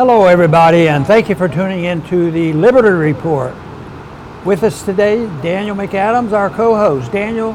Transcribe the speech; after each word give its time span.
Hello, 0.00 0.24
everybody, 0.24 0.88
and 0.88 1.06
thank 1.06 1.28
you 1.28 1.34
for 1.34 1.46
tuning 1.46 1.84
in 1.84 2.00
to 2.04 2.30
the 2.30 2.54
Liberty 2.54 2.88
Report. 2.88 3.54
With 4.46 4.62
us 4.62 4.82
today, 4.82 5.26
Daniel 5.42 5.76
McAdams, 5.76 6.32
our 6.32 6.48
co 6.48 6.74
host. 6.74 7.12
Daniel, 7.12 7.54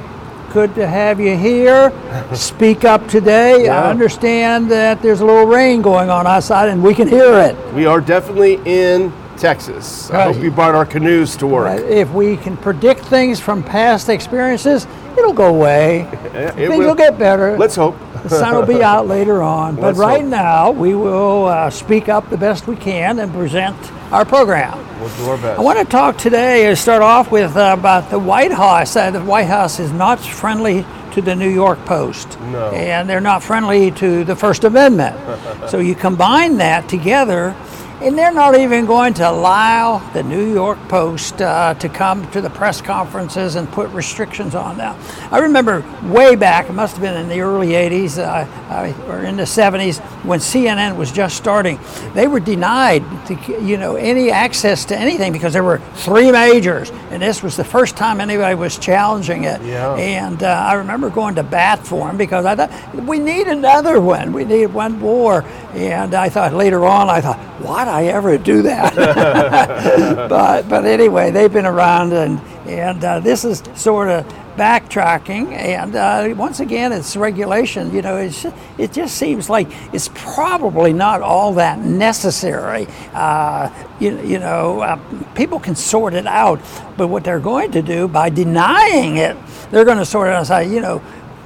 good 0.53 0.75
to 0.75 0.85
have 0.85 1.19
you 1.19 1.35
here. 1.35 1.91
Speak 2.35 2.85
up 2.85 3.07
today. 3.07 3.65
Yeah. 3.65 3.81
I 3.81 3.89
understand 3.89 4.69
that 4.69 5.01
there's 5.01 5.21
a 5.21 5.25
little 5.25 5.47
rain 5.47 5.81
going 5.81 6.11
on 6.11 6.27
outside 6.27 6.69
and 6.69 6.83
we 6.83 6.93
can 6.93 7.07
hear 7.07 7.33
it. 7.39 7.73
We 7.73 7.87
are 7.87 7.99
definitely 7.99 8.61
in 8.63 9.11
Texas. 9.37 10.11
I 10.11 10.31
hope 10.31 10.37
you 10.37 10.51
brought 10.51 10.75
our 10.75 10.85
canoes 10.85 11.35
to 11.37 11.47
work. 11.47 11.81
If 11.81 12.11
we 12.11 12.37
can 12.37 12.57
predict 12.57 13.05
things 13.05 13.39
from 13.39 13.63
past 13.63 14.07
experiences, 14.07 14.85
it'll 15.17 15.33
go 15.33 15.47
away. 15.47 16.01
it 16.35 16.53
Things 16.53 16.77
will. 16.77 16.89
will 16.89 16.95
get 16.95 17.17
better. 17.17 17.57
Let's 17.57 17.75
hope. 17.75 17.95
The 18.29 18.39
sun 18.39 18.55
will 18.55 18.65
be 18.65 18.81
out 18.81 19.07
later 19.07 19.43
on. 19.43 19.75
But 19.75 19.83
Let's 19.83 19.99
right 19.99 20.21
hope. 20.21 20.29
now, 20.29 20.71
we 20.71 20.95
will 20.95 21.45
uh, 21.45 21.69
speak 21.69 22.09
up 22.09 22.29
the 22.31 22.37
best 22.37 22.65
we 22.65 22.75
can 22.75 23.19
and 23.19 23.31
present 23.31 23.75
our 24.11 24.25
program. 24.25 24.77
We'll 24.99 25.15
do 25.17 25.25
our 25.29 25.37
best. 25.37 25.59
I 25.59 25.61
want 25.61 25.77
to 25.77 25.85
talk 25.85 26.17
today, 26.17 26.67
uh, 26.67 26.75
start 26.75 27.03
off 27.03 27.31
with 27.31 27.55
uh, 27.55 27.75
about 27.77 28.09
the 28.09 28.17
White 28.17 28.51
House. 28.51 28.95
Uh, 28.95 29.11
the 29.11 29.21
White 29.21 29.45
House 29.47 29.79
is 29.79 29.91
not 29.91 30.19
friendly 30.19 30.85
to 31.13 31.21
the 31.21 31.35
New 31.35 31.49
York 31.49 31.77
Post. 31.85 32.39
No. 32.39 32.71
And 32.71 33.07
they're 33.07 33.21
not 33.21 33.43
friendly 33.43 33.91
to 33.91 34.23
the 34.23 34.35
First 34.35 34.63
Amendment. 34.63 35.15
so 35.69 35.77
you 35.77 35.93
combine 35.93 36.57
that 36.57 36.89
together, 36.89 37.55
and 38.01 38.17
they're 38.17 38.33
not 38.33 38.57
even 38.57 38.85
going 38.85 39.13
to 39.15 39.29
allow 39.29 39.99
the 40.11 40.21
New 40.21 40.53
York 40.53 40.77
Post 40.89 41.41
uh, 41.41 41.73
to 41.75 41.87
come 41.87 42.29
to 42.31 42.41
the 42.41 42.49
press 42.49 42.81
conferences 42.81 43.55
and 43.55 43.69
put 43.71 43.89
restrictions 43.91 44.53
on 44.53 44.77
them. 44.77 44.99
I 45.31 45.39
remember 45.39 45.83
way 46.03 46.35
back, 46.35 46.69
it 46.69 46.73
must 46.73 46.93
have 46.93 47.01
been 47.01 47.15
in 47.15 47.29
the 47.29 47.39
early 47.39 47.69
80s 47.69 48.17
uh, 48.17 48.45
uh, 48.69 48.93
or 49.07 49.23
in 49.23 49.37
the 49.37 49.43
70s, 49.43 49.99
when 50.25 50.39
CNN 50.39 50.97
was 50.97 51.11
just 51.11 51.37
starting, 51.37 51.79
they 52.13 52.27
were 52.27 52.39
denied 52.39 53.03
to, 53.27 53.35
you 53.63 53.77
know 53.77 53.95
any 53.95 54.29
access 54.29 54.85
to 54.85 54.97
anything 54.97 55.31
because 55.31 55.53
there 55.53 55.63
were 55.63 55.77
three 55.95 56.31
majors, 56.31 56.91
and 57.11 57.21
this 57.21 57.41
was 57.41 57.55
the 57.55 57.63
first 57.63 57.95
time 57.95 58.19
anybody 58.19 58.55
was 58.55 58.77
challenging 58.77 59.45
it. 59.45 59.61
Yeah. 59.61 59.95
And 59.95 60.43
uh, 60.43 60.47
I 60.47 60.73
remember 60.73 61.09
going 61.09 61.35
to 61.35 61.43
bat 61.43 61.85
for 61.85 62.09
him 62.09 62.17
because 62.17 62.45
I 62.45 62.55
thought 62.55 62.95
we 63.05 63.19
need 63.19 63.47
another 63.47 64.01
one. 64.01 64.33
We 64.33 64.43
need 64.43 64.67
one 64.67 64.99
more. 64.99 65.43
And 65.75 66.13
I 66.13 66.29
thought 66.29 66.53
later 66.53 66.85
on, 66.85 67.09
I 67.09 67.19
thought, 67.19 67.37
why'd 67.59 67.89
I 67.89 68.05
ever 68.05 68.37
do 68.37 68.61
that? 68.61 68.95
but 70.29 70.69
but 70.69 70.85
anyway, 70.85 71.31
they've 71.31 71.51
been 71.51 71.65
around, 71.65 72.13
and 72.13 72.39
and 72.65 73.03
uh, 73.03 73.19
this 73.19 73.43
is 73.43 73.61
sort 73.75 74.07
of 74.07 74.25
backtracking. 74.55 75.51
And 75.51 75.95
uh, 75.95 76.33
once 76.37 76.61
again, 76.61 76.93
it's 76.93 77.17
regulation. 77.17 77.93
You 77.93 78.01
know, 78.01 78.15
it's 78.15 78.45
it 78.77 78.93
just 78.93 79.17
seems 79.17 79.49
like 79.49 79.67
it's 79.93 80.09
probably 80.15 80.93
not 80.93 81.21
all 81.21 81.53
that 81.55 81.79
necessary. 81.79 82.87
Uh, 83.13 83.69
you, 83.99 84.17
you 84.21 84.39
know, 84.39 84.79
uh, 84.79 84.97
people 85.35 85.59
can 85.59 85.75
sort 85.75 86.13
it 86.13 86.25
out, 86.25 86.61
but 86.95 87.07
what 87.07 87.25
they're 87.25 87.39
going 87.39 87.71
to 87.73 87.81
do 87.81 88.07
by 88.07 88.29
denying 88.29 89.17
it, 89.17 89.35
they're 89.71 89.85
going 89.85 89.97
to 89.97 90.05
sort 90.05 90.29
it 90.29 90.31
out 90.31 90.37
and 90.37 90.47
say, 90.47 90.73
you 90.73 90.79
know. 90.79 91.01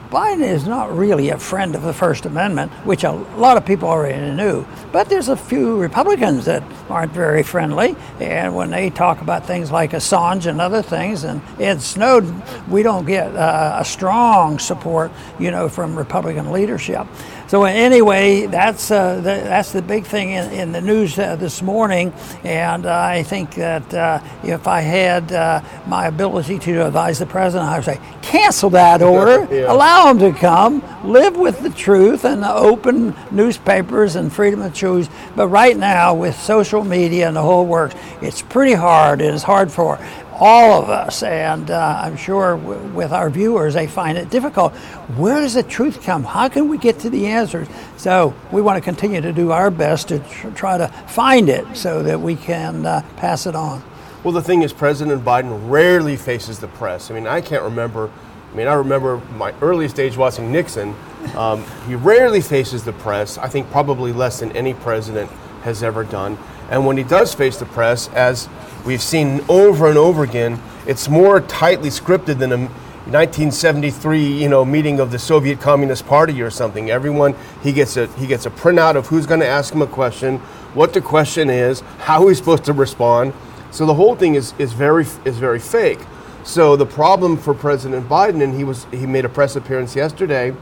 Biden 0.10 0.42
is 0.42 0.66
not 0.66 0.96
really 0.96 1.30
a 1.30 1.38
friend 1.38 1.76
of 1.76 1.84
the 1.84 1.94
First 1.94 2.26
Amendment, 2.26 2.72
which 2.84 3.04
a 3.04 3.12
lot 3.12 3.58
of 3.58 3.66
people 3.66 3.88
already 3.88 4.32
knew. 4.36 4.66
But 4.92 5.08
there's 5.08 5.28
a 5.28 5.38
few 5.38 5.78
Republicans 5.78 6.46
that 6.46 6.64
aren't 6.90 7.12
very 7.12 7.44
friendly, 7.44 7.96
and 8.20 8.56
when 8.56 8.72
they 8.72 8.90
talk 8.90 9.22
about 9.22 9.46
things 9.46 9.72
like 9.72 9.92
Assange 9.92 10.48
and 10.48 10.60
other 10.60 10.82
things, 10.82 11.24
and 11.24 11.44
Ed 11.60 11.84
Snowden, 11.84 12.42
we 12.68 12.82
don't 12.82 13.06
get 13.06 13.36
uh, 13.36 13.78
a 13.80 13.86
strong 13.86 14.58
support, 14.58 15.12
you 15.38 15.52
know, 15.52 15.70
from 15.70 15.96
Republican 15.96 16.52
leadership. 16.52 17.06
So 17.50 17.64
anyway, 17.64 18.46
that's 18.46 18.92
uh, 18.92 19.16
the, 19.16 19.22
that's 19.24 19.72
the 19.72 19.82
big 19.82 20.06
thing 20.06 20.30
in, 20.30 20.52
in 20.52 20.72
the 20.72 20.82
news 20.82 21.18
uh, 21.18 21.36
this 21.36 21.64
morning, 21.64 22.14
and 22.44 22.86
uh, 22.86 22.96
I 22.96 23.24
think 23.24 23.56
that 23.56 23.92
uh, 23.92 24.22
if 24.44 24.68
I 24.68 24.82
had 24.82 25.32
uh, 25.32 25.62
my 25.88 26.06
ability 26.06 26.60
to 26.60 26.86
advise 26.86 27.18
the 27.18 27.26
president, 27.26 27.68
I 27.68 27.78
would 27.78 27.86
say 27.86 28.00
cancel 28.22 28.70
that 28.70 29.02
order, 29.16 29.48
Yeah. 29.52 29.74
allow 29.74 30.14
them 30.14 30.32
to 30.32 30.40
come, 30.40 30.84
live 31.04 31.38
with 31.38 31.62
the 31.62 31.72
truth 31.72 32.24
and 32.24 32.44
the 32.44 32.54
open 32.54 33.16
newspapers 33.32 34.16
and 34.16 34.32
freedom 34.32 34.62
of 34.62 34.76
choice. 34.76 35.10
But 35.36 35.48
right 35.48 35.76
now, 35.76 36.14
with 36.14 36.40
social 36.40 36.84
media 36.84 37.28
and 37.28 37.36
the 37.36 37.42
whole 37.42 37.66
works, 37.66 37.96
it's 38.22 38.44
pretty 38.44 38.74
hard. 38.76 39.22
It 39.22 39.34
is 39.34 39.42
hard 39.42 39.72
for 39.72 39.98
all 40.40 40.82
of 40.82 40.90
us, 40.90 41.22
and 41.22 41.70
uh, 41.70 42.02
I'm 42.04 42.16
sure 42.16 42.58
w- 42.58 42.82
with 42.94 43.12
our 43.12 43.30
viewers, 43.30 43.74
they 43.74 43.88
find 43.88 44.18
it 44.18 44.30
difficult. 44.30 44.74
Where 45.18 45.42
does 45.42 45.56
the 45.56 45.64
truth 45.64 46.02
come? 46.02 46.24
How 46.24 46.48
can 46.48 46.70
we 46.70 46.78
get 46.78 47.00
to 47.00 47.10
the 47.10 47.28
answers? 47.28 47.68
So 47.98 48.34
we 48.52 48.62
want 48.62 48.78
to 48.78 48.82
continue 48.82 49.20
to 49.22 49.34
do 49.34 49.52
our 49.52 49.70
best 49.70 50.08
to 50.08 50.20
tr- 50.20 50.50
try 50.52 50.78
to 50.78 50.88
find 51.08 51.50
it 51.50 51.76
so 51.76 52.02
that 52.04 52.20
we 52.20 52.36
can 52.36 52.86
uh, 52.86 53.02
pass 53.18 53.46
it 53.46 53.56
on. 53.56 53.84
Well, 54.24 54.34
the 54.34 54.42
thing 54.42 54.62
is, 54.62 54.74
President 54.74 55.24
Biden 55.24 55.70
rarely 55.70 56.16
faces 56.16 56.60
the 56.60 56.68
press. 56.70 57.12
I 57.12 57.16
mean, 57.16 57.28
I 57.28 57.42
can't 57.42 57.64
remember. 57.64 58.10
I 58.52 58.56
mean, 58.56 58.68
I 58.68 58.74
remember 58.74 59.22
my 59.36 59.54
earliest 59.62 59.96
days 59.96 60.18
watching 60.18 60.52
Nixon. 60.52 60.96
Um, 61.36 61.64
he 61.88 61.96
rarely 61.96 62.42
faces 62.42 62.84
the 62.84 62.94
press. 62.94 63.38
I 63.38 63.48
think 63.48 63.70
probably 63.72 64.12
less 64.14 64.40
than 64.40 64.52
any 64.54 64.74
president 64.74 65.30
has 65.64 65.84
ever 65.84 66.04
done. 66.04 66.38
And 66.70 66.86
when 66.86 66.98
he 66.98 67.04
does 67.04 67.34
face 67.34 67.58
the 67.58 67.66
press, 67.66 68.08
as 68.10 68.48
we've 68.86 69.02
seen 69.02 69.42
over 69.50 69.88
and 69.88 69.98
over 69.98 70.24
again, 70.24 70.62
it's 70.88 71.08
more 71.10 71.42
tightly 71.42 71.90
scripted 71.90 72.40
than 72.40 72.52
a 72.52 72.58
1973, 72.58 74.22
you 74.22 74.48
know, 74.50 74.64
meeting 74.64 75.00
of 75.00 75.12
the 75.12 75.18
Soviet 75.18 75.60
Communist 75.60 76.06
Party 76.06 76.42
or 76.42 76.52
something. 76.52 76.92
Everyone 76.92 77.34
he 77.64 77.72
gets 77.72 77.98
a 77.98 78.06
he 78.20 78.28
gets 78.28 78.46
a 78.46 78.52
printout 78.52 78.96
of 78.96 79.08
who's 79.08 79.26
going 79.26 79.40
to 79.40 79.48
ask 79.48 79.74
him 79.74 79.82
a 79.82 79.88
question, 79.88 80.38
what 80.76 80.94
the 80.94 81.02
question 81.02 81.50
is, 81.50 81.82
how 82.00 82.28
he's 82.28 82.38
supposed 82.38 82.66
to 82.66 82.74
respond. 82.74 83.34
So 83.72 83.86
the 83.86 83.96
whole 83.96 84.16
thing 84.16 84.36
is, 84.36 84.54
is 84.60 84.74
very 84.74 85.06
is 85.26 85.38
very 85.38 85.60
fake. 85.60 86.00
So 86.44 86.76
the 86.76 86.86
problem 86.86 87.38
for 87.38 87.54
President 87.54 88.08
Biden, 88.08 88.44
and 88.44 88.56
he 88.56 88.64
was 88.64 88.86
he 88.92 89.06
made 89.06 89.26
a 89.26 89.30
press 89.30 89.56
appearance 89.56 89.96
yesterday, 89.96 90.56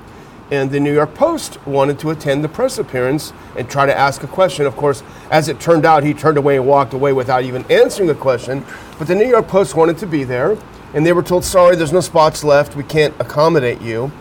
and 0.50 0.72
the 0.72 0.80
New 0.80 0.94
York 0.94 1.13
Post 1.13 1.66
wanted 1.66 2.00
to 2.00 2.09
attend 2.09 2.44
the 2.44 2.50
press 2.50 2.78
appearance 2.78 3.34
and 3.58 3.69
try 3.69 3.85
to 3.85 3.97
ask 3.97 4.24
a 4.24 4.28
question. 4.28 4.66
Of 4.66 4.75
course, 4.78 5.03
as 5.30 5.50
it 5.50 5.59
turned 5.59 5.85
out, 5.85 6.03
he 6.03 6.13
turned 6.13 6.38
away 6.38 6.58
and 6.58 6.66
walked 6.66 6.94
away 6.94 7.13
without 7.13 7.44
even 7.44 7.66
answering 7.69 8.08
the 8.08 8.16
question. 8.16 8.66
But 8.97 9.07
the 9.07 9.16
New 9.16 9.28
York 9.28 9.47
Post 9.47 9.75
wanted 9.75 9.97
to 10.00 10.07
be 10.07 10.24
there, 10.24 10.57
and 10.94 11.06
they 11.06 11.13
were 11.13 11.24
told, 11.24 11.44
"Sorry, 11.44 11.75
there's 11.75 11.94
no 11.94 12.00
spots 12.00 12.44
left. 12.44 12.75
We 12.75 12.84
can't 12.84 13.13
accommodate 13.19 13.81
you." 13.81 14.12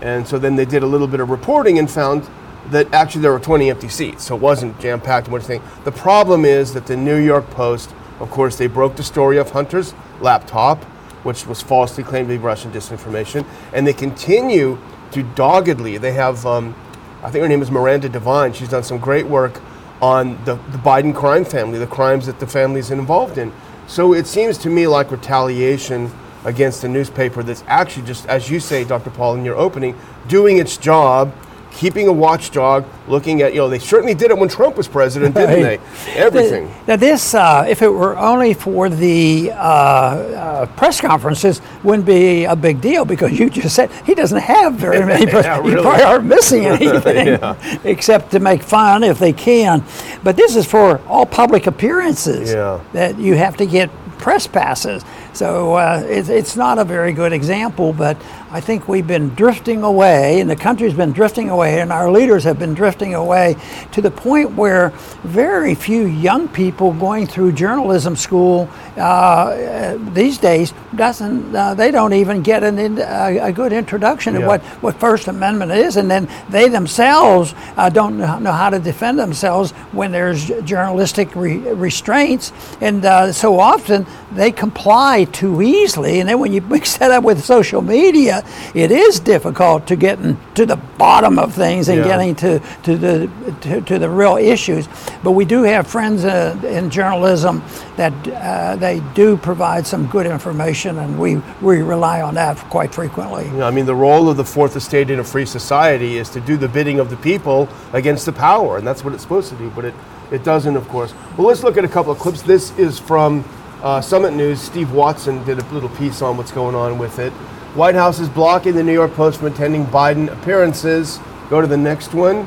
And 0.00 0.26
so 0.26 0.38
then 0.38 0.56
they 0.56 0.64
did 0.64 0.82
a 0.82 0.86
little 0.86 1.06
bit 1.06 1.20
of 1.20 1.30
reporting 1.30 1.78
and 1.78 1.90
found 1.90 2.26
that 2.70 2.92
actually 2.94 3.20
there 3.22 3.32
were 3.32 3.38
20 3.38 3.70
empty 3.70 3.88
seats, 3.88 4.24
so 4.24 4.36
it 4.36 4.40
wasn't 4.40 4.78
jam 4.80 5.00
packed 5.00 5.28
and 5.28 5.42
think. 5.42 5.62
The 5.84 5.92
problem 5.92 6.46
is 6.46 6.72
that 6.72 6.86
the 6.86 6.96
New 6.96 7.16
York 7.16 7.50
Post, 7.50 7.90
of 8.20 8.30
course, 8.30 8.56
they 8.56 8.66
broke 8.66 8.96
the 8.96 9.02
story 9.02 9.36
of 9.36 9.50
Hunter's 9.50 9.92
laptop, 10.20 10.82
which 11.24 11.46
was 11.46 11.60
falsely 11.60 12.02
claimed 12.04 12.28
to 12.28 12.38
be 12.38 12.42
Russian 12.42 12.70
disinformation, 12.70 13.44
and 13.72 13.86
they 13.86 13.92
continue 13.92 14.78
to 15.14 15.22
doggedly. 15.22 15.98
They 15.98 16.12
have, 16.12 16.44
um, 16.44 16.74
I 17.22 17.30
think 17.30 17.42
her 17.42 17.48
name 17.48 17.62
is 17.62 17.70
Miranda 17.70 18.08
Devine. 18.08 18.52
She's 18.52 18.68
done 18.68 18.82
some 18.82 18.98
great 18.98 19.26
work 19.26 19.60
on 20.02 20.42
the, 20.44 20.56
the 20.56 20.78
Biden 20.78 21.14
crime 21.14 21.44
family, 21.44 21.78
the 21.78 21.86
crimes 21.86 22.26
that 22.26 22.40
the 22.40 22.46
family 22.46 22.80
is 22.80 22.90
involved 22.90 23.38
in. 23.38 23.52
So 23.86 24.12
it 24.12 24.26
seems 24.26 24.58
to 24.58 24.70
me 24.70 24.86
like 24.86 25.10
retaliation 25.10 26.12
against 26.44 26.84
a 26.84 26.88
newspaper 26.88 27.42
that's 27.42 27.64
actually 27.66 28.06
just, 28.06 28.26
as 28.26 28.50
you 28.50 28.60
say, 28.60 28.84
Dr. 28.84 29.10
Paul, 29.10 29.36
in 29.36 29.44
your 29.44 29.56
opening, 29.56 29.98
doing 30.28 30.58
its 30.58 30.76
job, 30.76 31.32
keeping 31.76 32.06
a 32.08 32.12
watchdog, 32.12 32.84
looking 33.08 33.42
at, 33.42 33.52
you 33.52 33.58
know, 33.58 33.68
they 33.68 33.78
certainly 33.78 34.14
did 34.14 34.30
it 34.30 34.38
when 34.38 34.48
Trump 34.48 34.76
was 34.76 34.86
president, 34.88 35.34
didn't 35.34 35.62
Right. 35.62 35.80
they? 36.06 36.12
Everything. 36.14 36.72
Now, 36.86 36.96
this, 36.96 37.34
uh, 37.34 37.66
if 37.68 37.82
it 37.82 37.88
were 37.92 38.16
only 38.16 38.54
for 38.54 38.88
the 38.88 39.50
uh, 39.52 39.56
uh, 39.56 40.66
press 40.76 41.00
conferences, 41.00 41.60
wouldn't 41.82 42.06
be 42.06 42.44
a 42.44 42.54
big 42.56 42.80
deal 42.80 43.04
because 43.04 43.38
you 43.38 43.50
just 43.50 43.74
said 43.74 43.90
he 44.06 44.14
doesn't 44.14 44.38
have 44.40 44.74
very 44.74 45.04
many. 45.06 45.26
press 45.26 45.44
Yeah, 45.44 45.56
You 45.58 45.70
really. 45.70 45.82
probably 45.82 46.02
aren't 46.04 46.24
missing 46.26 46.64
anything 46.66 47.38
except 47.84 48.30
to 48.30 48.40
make 48.40 48.62
fun 48.62 49.02
if 49.02 49.18
they 49.18 49.32
can. 49.32 49.82
But 50.22 50.36
this 50.36 50.56
is 50.56 50.66
for 50.66 51.00
all 51.08 51.26
public 51.26 51.66
appearances 51.66 52.52
Yeah. 52.52 52.80
that 52.92 53.18
you 53.18 53.34
have 53.34 53.56
to 53.58 53.66
get 53.66 53.90
press 54.18 54.46
passes. 54.46 55.04
So 55.34 55.74
uh, 55.74 56.02
it, 56.08 56.28
it's 56.30 56.56
not 56.56 56.78
a 56.78 56.84
very 56.84 57.12
good 57.12 57.32
example, 57.32 57.92
but 57.92 58.16
I 58.54 58.60
think 58.60 58.86
we've 58.86 59.04
been 59.06 59.34
drifting 59.34 59.82
away, 59.82 60.40
and 60.40 60.48
the 60.48 60.54
country's 60.54 60.94
been 60.94 61.10
drifting 61.10 61.50
away, 61.50 61.80
and 61.80 61.90
our 61.90 62.08
leaders 62.08 62.44
have 62.44 62.56
been 62.56 62.72
drifting 62.72 63.12
away 63.12 63.56
to 63.90 64.00
the 64.00 64.12
point 64.12 64.52
where 64.52 64.90
very 65.24 65.74
few 65.74 66.06
young 66.06 66.46
people 66.46 66.92
going 66.92 67.26
through 67.26 67.50
journalism 67.50 68.14
school 68.14 68.68
uh, 68.96 69.98
these 70.12 70.38
days 70.38 70.72
doesn't 70.94 71.52
uh, 71.56 71.74
they 71.74 71.90
don't 71.90 72.12
even 72.12 72.42
get 72.42 72.62
an 72.62 72.78
a, 72.78 73.38
a 73.38 73.52
good 73.52 73.72
introduction 73.72 74.34
Yeah. 74.34 74.42
to 74.42 74.46
what, 74.46 74.60
what 74.84 75.00
First 75.00 75.26
Amendment 75.26 75.72
is, 75.72 75.96
and 75.96 76.08
then 76.08 76.28
they 76.48 76.68
themselves 76.68 77.56
uh, 77.76 77.88
don't 77.88 78.18
know 78.18 78.38
know 78.38 78.52
how 78.52 78.70
to 78.70 78.78
defend 78.78 79.18
themselves 79.18 79.72
when 79.90 80.12
there's 80.12 80.46
journalistic 80.62 81.34
re- 81.34 81.56
restraints, 81.58 82.52
and 82.80 83.04
uh, 83.04 83.32
so 83.32 83.58
often 83.58 84.06
they 84.30 84.52
comply 84.52 85.24
too 85.24 85.60
easily. 85.60 86.20
And 86.20 86.28
then 86.28 86.38
when 86.38 86.52
you 86.52 86.60
mix 86.74 86.96
that 86.98 87.10
up 87.10 87.24
with 87.24 87.42
social 87.42 87.82
media, 87.82 88.43
it 88.74 88.90
is 88.90 89.20
difficult 89.20 89.86
to 89.86 89.96
get 89.96 90.18
to 90.54 90.66
the 90.66 90.76
bottom 90.98 91.38
of 91.38 91.54
things 91.54 91.88
and 91.88 91.98
Yeah. 91.98 92.04
getting 92.04 92.34
to, 92.36 92.60
to, 92.84 92.96
the, 92.96 93.30
to, 93.62 93.80
to 93.82 93.98
the 93.98 94.08
real 94.08 94.36
issues. 94.36 94.88
But 95.22 95.32
we 95.32 95.44
do 95.44 95.62
have 95.62 95.86
friends 95.86 96.24
uh, 96.24 96.56
in 96.64 96.90
journalism 96.90 97.62
that 97.96 98.12
uh, 98.28 98.76
they 98.76 99.00
do 99.14 99.36
provide 99.36 99.86
some 99.86 100.06
good 100.06 100.26
information, 100.26 100.98
and 100.98 101.18
we, 101.18 101.40
we 101.62 101.82
rely 101.82 102.22
on 102.22 102.34
that 102.34 102.56
quite 102.70 102.94
frequently. 102.94 103.48
Know, 103.50 103.66
I 103.66 103.70
mean, 103.70 103.86
the 103.86 103.94
role 103.94 104.28
of 104.28 104.36
the 104.36 104.44
fourth 104.44 104.76
estate 104.76 105.10
in 105.10 105.20
a 105.20 105.24
free 105.24 105.46
society 105.46 106.18
is 106.18 106.28
to 106.30 106.40
do 106.40 106.56
the 106.56 106.68
bidding 106.68 106.98
of 107.00 107.10
the 107.10 107.16
people 107.16 107.68
against 107.92 108.26
the 108.26 108.32
power, 108.32 108.78
and 108.78 108.86
that's 108.86 109.04
what 109.04 109.14
it's 109.14 109.22
supposed 109.22 109.50
to 109.50 109.56
do, 109.56 109.70
but 109.70 109.84
it, 109.84 109.94
it 110.32 110.42
doesn't, 110.44 110.76
of 110.76 110.88
course. 110.88 111.14
Well, 111.36 111.46
let's 111.46 111.62
look 111.62 111.76
at 111.76 111.84
a 111.84 111.88
couple 111.88 112.12
of 112.12 112.18
clips. 112.18 112.42
This 112.42 112.76
is 112.78 112.98
from 112.98 113.44
uh, 113.82 114.00
Summit 114.00 114.32
News. 114.32 114.60
Steve 114.60 114.92
Watson 114.92 115.44
did 115.44 115.58
a 115.58 115.64
little 115.72 115.90
piece 115.90 116.22
on 116.22 116.36
what's 116.36 116.52
going 116.52 116.74
on 116.74 116.98
with 116.98 117.18
it. 117.18 117.32
White 117.74 117.96
House 117.96 118.20
is 118.20 118.28
blocking 118.28 118.76
the 118.76 118.84
New 118.84 118.92
York 118.92 119.14
Post 119.14 119.38
from 119.38 119.48
attending 119.48 119.84
Biden 119.86 120.30
appearances. 120.32 121.18
Go 121.50 121.60
to 121.60 121.66
the 121.66 121.76
next 121.76 122.14
one, 122.14 122.46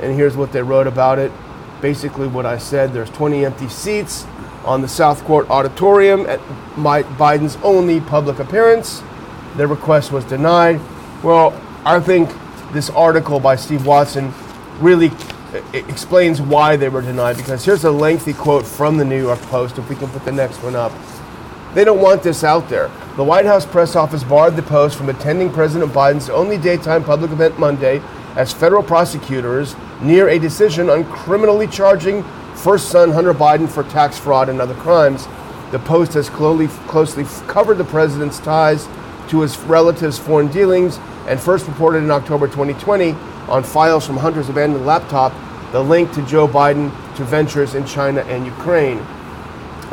and 0.00 0.16
here's 0.16 0.34
what 0.34 0.50
they 0.50 0.62
wrote 0.62 0.86
about 0.86 1.18
it. 1.18 1.30
Basically, 1.82 2.26
what 2.26 2.46
I 2.46 2.56
said 2.56 2.94
there's 2.94 3.10
20 3.10 3.44
empty 3.44 3.68
seats 3.68 4.24
on 4.64 4.80
the 4.80 4.88
South 4.88 5.22
Court 5.24 5.50
Auditorium 5.50 6.24
at 6.24 6.40
Biden's 6.76 7.56
only 7.62 8.00
public 8.00 8.38
appearance. 8.38 9.02
Their 9.56 9.66
request 9.66 10.10
was 10.10 10.24
denied. 10.24 10.80
Well, 11.22 11.52
I 11.84 12.00
think 12.00 12.30
this 12.72 12.88
article 12.88 13.40
by 13.40 13.56
Steve 13.56 13.84
Watson 13.84 14.32
really 14.78 15.08
uh, 15.08 15.60
e- 15.74 15.80
explains 15.80 16.40
why 16.40 16.76
they 16.76 16.88
were 16.88 17.02
denied 17.02 17.36
because 17.36 17.62
here's 17.62 17.84
a 17.84 17.90
lengthy 17.90 18.32
quote 18.32 18.64
from 18.64 18.96
the 18.96 19.04
New 19.04 19.20
York 19.20 19.40
Post. 19.42 19.76
If 19.76 19.90
we 19.90 19.96
can 19.96 20.08
put 20.08 20.24
the 20.24 20.32
next 20.32 20.62
one 20.62 20.76
up. 20.76 20.92
They 21.74 21.84
don't 21.84 22.00
want 22.00 22.22
this 22.22 22.44
out 22.44 22.68
there. 22.68 22.90
The 23.16 23.24
White 23.24 23.46
House 23.46 23.64
press 23.64 23.96
office 23.96 24.22
barred 24.22 24.56
the 24.56 24.62
Post 24.62 24.96
from 24.96 25.08
attending 25.08 25.50
President 25.50 25.90
Biden's 25.92 26.28
only 26.28 26.58
daytime 26.58 27.02
public 27.02 27.30
event 27.30 27.58
Monday 27.58 28.02
as 28.36 28.52
federal 28.52 28.82
prosecutors 28.82 29.74
near 30.02 30.28
a 30.28 30.38
decision 30.38 30.90
on 30.90 31.04
criminally 31.04 31.66
charging 31.66 32.22
first 32.54 32.90
son 32.90 33.10
Hunter 33.10 33.32
Biden 33.32 33.68
for 33.68 33.84
tax 33.84 34.18
fraud 34.18 34.50
and 34.50 34.60
other 34.60 34.74
crimes. 34.74 35.26
The 35.70 35.78
Post 35.78 36.12
has 36.12 36.28
closely, 36.28 36.68
closely 36.88 37.24
covered 37.46 37.78
the 37.78 37.84
president's 37.84 38.38
ties 38.38 38.86
to 39.28 39.40
his 39.40 39.58
relatives' 39.60 40.18
foreign 40.18 40.48
dealings 40.48 40.98
and 41.26 41.40
first 41.40 41.66
reported 41.66 42.02
in 42.02 42.10
October 42.10 42.48
2020 42.48 43.12
on 43.48 43.62
files 43.62 44.06
from 44.06 44.18
Hunter's 44.18 44.50
abandoned 44.50 44.84
laptop 44.84 45.32
the 45.72 45.82
link 45.82 46.12
to 46.12 46.26
Joe 46.26 46.46
Biden 46.46 46.90
to 47.16 47.24
ventures 47.24 47.74
in 47.74 47.86
China 47.86 48.20
and 48.22 48.44
Ukraine. 48.44 49.02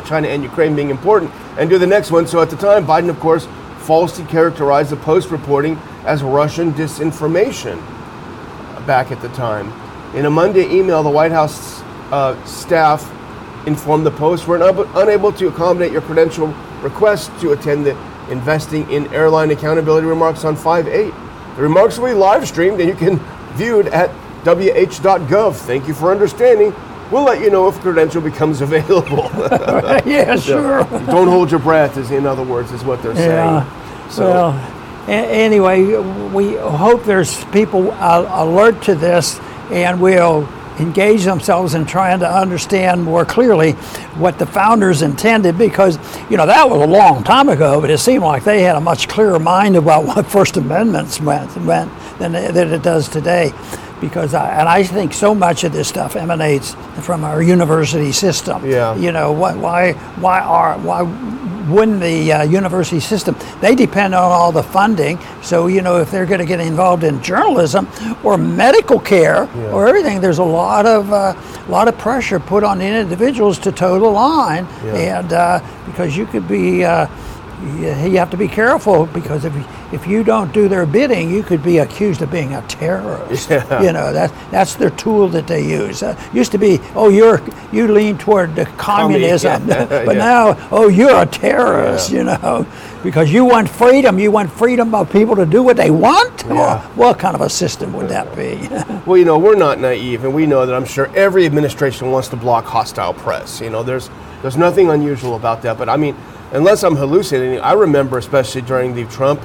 China 0.04 0.28
and 0.28 0.42
Ukraine 0.42 0.76
being 0.76 0.90
important. 0.90 1.32
And 1.58 1.68
do 1.68 1.78
the 1.78 1.86
next 1.86 2.10
one. 2.10 2.26
So 2.26 2.40
at 2.40 2.50
the 2.50 2.56
time, 2.56 2.86
Biden, 2.86 3.08
of 3.08 3.18
course, 3.20 3.46
falsely 3.80 4.24
characterized 4.26 4.90
the 4.90 4.96
Post 4.96 5.30
reporting 5.30 5.76
as 6.04 6.22
Russian 6.22 6.72
disinformation 6.72 7.78
back 8.86 9.10
at 9.10 9.20
the 9.20 9.28
time. 9.30 9.72
In 10.16 10.26
a 10.26 10.30
Monday 10.30 10.68
email, 10.70 11.02
the 11.02 11.10
White 11.10 11.32
House 11.32 11.80
uh, 12.12 12.42
staff 12.44 13.10
informed 13.66 14.06
the 14.06 14.10
Post 14.10 14.48
we're 14.48 14.58
unab- 14.58 14.90
unable 15.02 15.32
to 15.32 15.48
accommodate 15.48 15.92
your 15.92 16.00
credential 16.02 16.48
request 16.82 17.30
to 17.40 17.52
attend 17.52 17.86
the 17.86 17.96
Investing 18.30 18.88
in 18.90 19.12
Airline 19.12 19.50
Accountability 19.50 20.06
remarks 20.06 20.44
on 20.44 20.54
5 20.54 20.86
8. 20.86 21.12
The 21.56 21.62
remarks 21.62 21.98
will 21.98 22.08
be 22.08 22.14
live 22.14 22.46
streamed 22.46 22.80
and 22.80 22.88
you 22.88 22.94
can 22.94 23.18
view 23.54 23.80
it 23.80 23.86
at 23.86 24.10
wh.gov. 24.44 25.56
Thank 25.56 25.88
you 25.88 25.94
for 25.94 26.12
understanding. 26.12 26.72
We'll 27.10 27.24
let 27.24 27.40
you 27.40 27.50
know 27.50 27.68
if 27.68 27.78
credential 27.80 28.20
becomes 28.22 28.60
available. 28.68 29.30
yeah, 30.06 30.36
sure. 30.36 30.84
Don't 31.06 31.28
hold 31.28 31.50
your 31.50 31.60
breath, 31.60 31.96
is 31.96 32.10
in 32.10 32.26
other 32.26 32.42
words, 32.44 32.72
is 32.72 32.84
what 32.84 33.02
they're 33.02 33.14
saying. 33.14 33.66
So- 34.10 34.30
well, 34.30 34.50
a- 35.08 35.10
anyway, 35.10 35.82
we 36.32 36.54
hope 36.56 37.04
there's 37.04 37.42
people 37.46 37.90
uh, 37.92 38.26
alert 38.44 38.82
to 38.82 38.94
this 38.94 39.40
and 39.70 40.00
will 40.00 40.48
engage 40.78 41.24
themselves 41.24 41.74
in 41.74 41.84
trying 41.84 42.20
to 42.20 42.28
understand 42.30 43.02
more 43.02 43.24
clearly 43.24 43.72
what 44.16 44.38
the 44.38 44.46
founders 44.46 45.02
intended 45.02 45.58
because, 45.58 45.98
you 46.30 46.36
know, 46.38 46.46
that 46.46 46.68
was 46.70 46.80
a 46.80 46.86
long 46.86 47.22
time 47.22 47.48
ago, 47.50 47.80
but 47.80 47.90
it 47.90 47.98
seemed 47.98 48.24
like 48.24 48.44
they 48.44 48.62
had 48.62 48.76
a 48.76 48.80
much 48.80 49.06
clearer 49.08 49.38
mind 49.38 49.76
about 49.76 50.04
what 50.06 50.24
First 50.30 50.56
Amendments 50.56 51.20
meant, 51.20 51.54
meant 51.64 51.90
than, 52.18 52.32
than 52.32 52.72
it 52.72 52.82
does 52.82 53.08
today. 53.08 53.52
Because 54.00 54.32
I, 54.32 54.50
and 54.58 54.68
I 54.68 54.82
think 54.82 55.12
so 55.12 55.34
much 55.34 55.64
of 55.64 55.72
this 55.72 55.88
stuff 55.88 56.16
emanates 56.16 56.74
from 57.02 57.22
our 57.22 57.42
university 57.42 58.12
system. 58.12 58.64
Yeah. 58.64 58.96
You 58.96 59.12
know, 59.12 59.32
why, 59.32 59.54
why, 59.54 59.92
why 59.92 60.40
are, 60.40 60.78
why 60.78 61.02
wouldn't 61.68 62.00
the 62.00 62.32
uh, 62.32 62.42
university 62.42 63.00
system? 63.00 63.36
They 63.60 63.74
depend 63.74 64.14
on 64.14 64.32
all 64.32 64.52
the 64.52 64.62
funding. 64.62 65.18
So, 65.42 65.66
you 65.66 65.82
know, 65.82 65.98
if 65.98 66.10
they're 66.10 66.26
going 66.26 66.40
to 66.40 66.46
get 66.46 66.60
involved 66.60 67.04
in 67.04 67.22
journalism 67.22 67.86
or 68.24 68.38
medical 68.38 68.98
care 68.98 69.48
or 69.70 69.86
everything, 69.86 70.20
there's 70.20 70.38
a 70.38 70.44
lot 70.44 70.86
of, 70.86 71.12
uh, 71.12 71.34
lot 71.68 71.86
of 71.86 71.96
pressure 71.98 72.40
put 72.40 72.64
on 72.64 72.78
the 72.78 72.86
individuals 72.86 73.58
to 73.60 73.70
toe 73.70 74.00
the 74.00 74.06
line. 74.06 74.66
Yeah. 74.84 75.20
And 75.20 75.32
uh, 75.32 75.60
because 75.86 76.16
you 76.16 76.26
could 76.26 76.48
be, 76.48 76.84
uh, 76.84 77.06
you 77.62 78.10
you 78.10 78.18
have 78.18 78.30
to 78.30 78.36
be 78.36 78.48
careful 78.48 79.06
because 79.06 79.44
if 79.44 79.54
if 79.92 80.06
you 80.06 80.22
don't 80.22 80.52
do 80.52 80.68
their 80.68 80.86
bidding, 80.86 81.30
you 81.30 81.42
could 81.42 81.62
be 81.62 81.78
accused 81.78 82.22
of 82.22 82.30
being 82.30 82.54
a 82.54 82.62
terrorist. 82.62 83.50
Yeah. 83.50 83.82
You 83.82 83.92
know 83.92 84.12
that 84.12 84.32
that's 84.50 84.74
their 84.74 84.90
tool 84.90 85.28
that 85.28 85.46
they 85.46 85.66
use. 85.66 86.02
Uh, 86.02 86.20
used 86.32 86.52
to 86.52 86.58
be, 86.58 86.78
oh, 86.94 87.08
you're 87.08 87.40
you 87.72 87.88
lean 87.88 88.18
toward 88.18 88.54
the 88.54 88.66
communism, 88.78 89.68
yeah, 89.68 89.84
but 89.86 90.16
yeah. 90.16 90.24
now, 90.24 90.68
oh, 90.70 90.88
you're 90.88 91.22
a 91.22 91.26
terrorist. 91.26 92.10
You 92.10 92.24
know, 92.24 92.66
because 93.02 93.32
you 93.32 93.44
want 93.44 93.68
freedom. 93.68 94.18
You 94.18 94.30
want 94.30 94.50
freedom 94.52 94.94
of 94.94 95.10
people 95.10 95.36
to 95.36 95.46
do 95.46 95.62
what 95.62 95.76
they 95.76 95.90
want. 95.90 96.44
Yeah. 96.46 96.80
What 96.94 97.18
kind 97.18 97.34
of 97.34 97.40
a 97.40 97.50
system 97.50 97.92
would 97.94 98.08
that 98.08 98.34
be? 98.36 98.68
Well, 99.06 99.16
you 99.16 99.24
know, 99.24 99.38
we're 99.38 99.56
not 99.56 99.80
naive, 99.80 100.24
and 100.24 100.34
we 100.34 100.46
know 100.46 100.66
that 100.66 100.74
I'm 100.74 100.84
sure 100.84 101.10
every 101.16 101.46
administration 101.46 102.10
wants 102.10 102.28
to 102.28 102.36
block 102.36 102.64
hostile 102.66 103.14
press. 103.14 103.60
You 103.60 103.70
know, 103.70 103.82
there's 103.82 104.10
there's 104.42 104.56
nothing 104.56 104.90
unusual 104.90 105.36
about 105.36 105.62
that. 105.62 105.78
But 105.78 105.88
I 105.88 105.96
mean, 105.96 106.14
unless 106.52 106.82
I'm 106.82 106.96
hallucinating, 106.96 107.60
I 107.60 107.72
remember 107.72 108.18
especially 108.18 108.62
during 108.62 108.94
the 108.94 109.04
Trump 109.06 109.40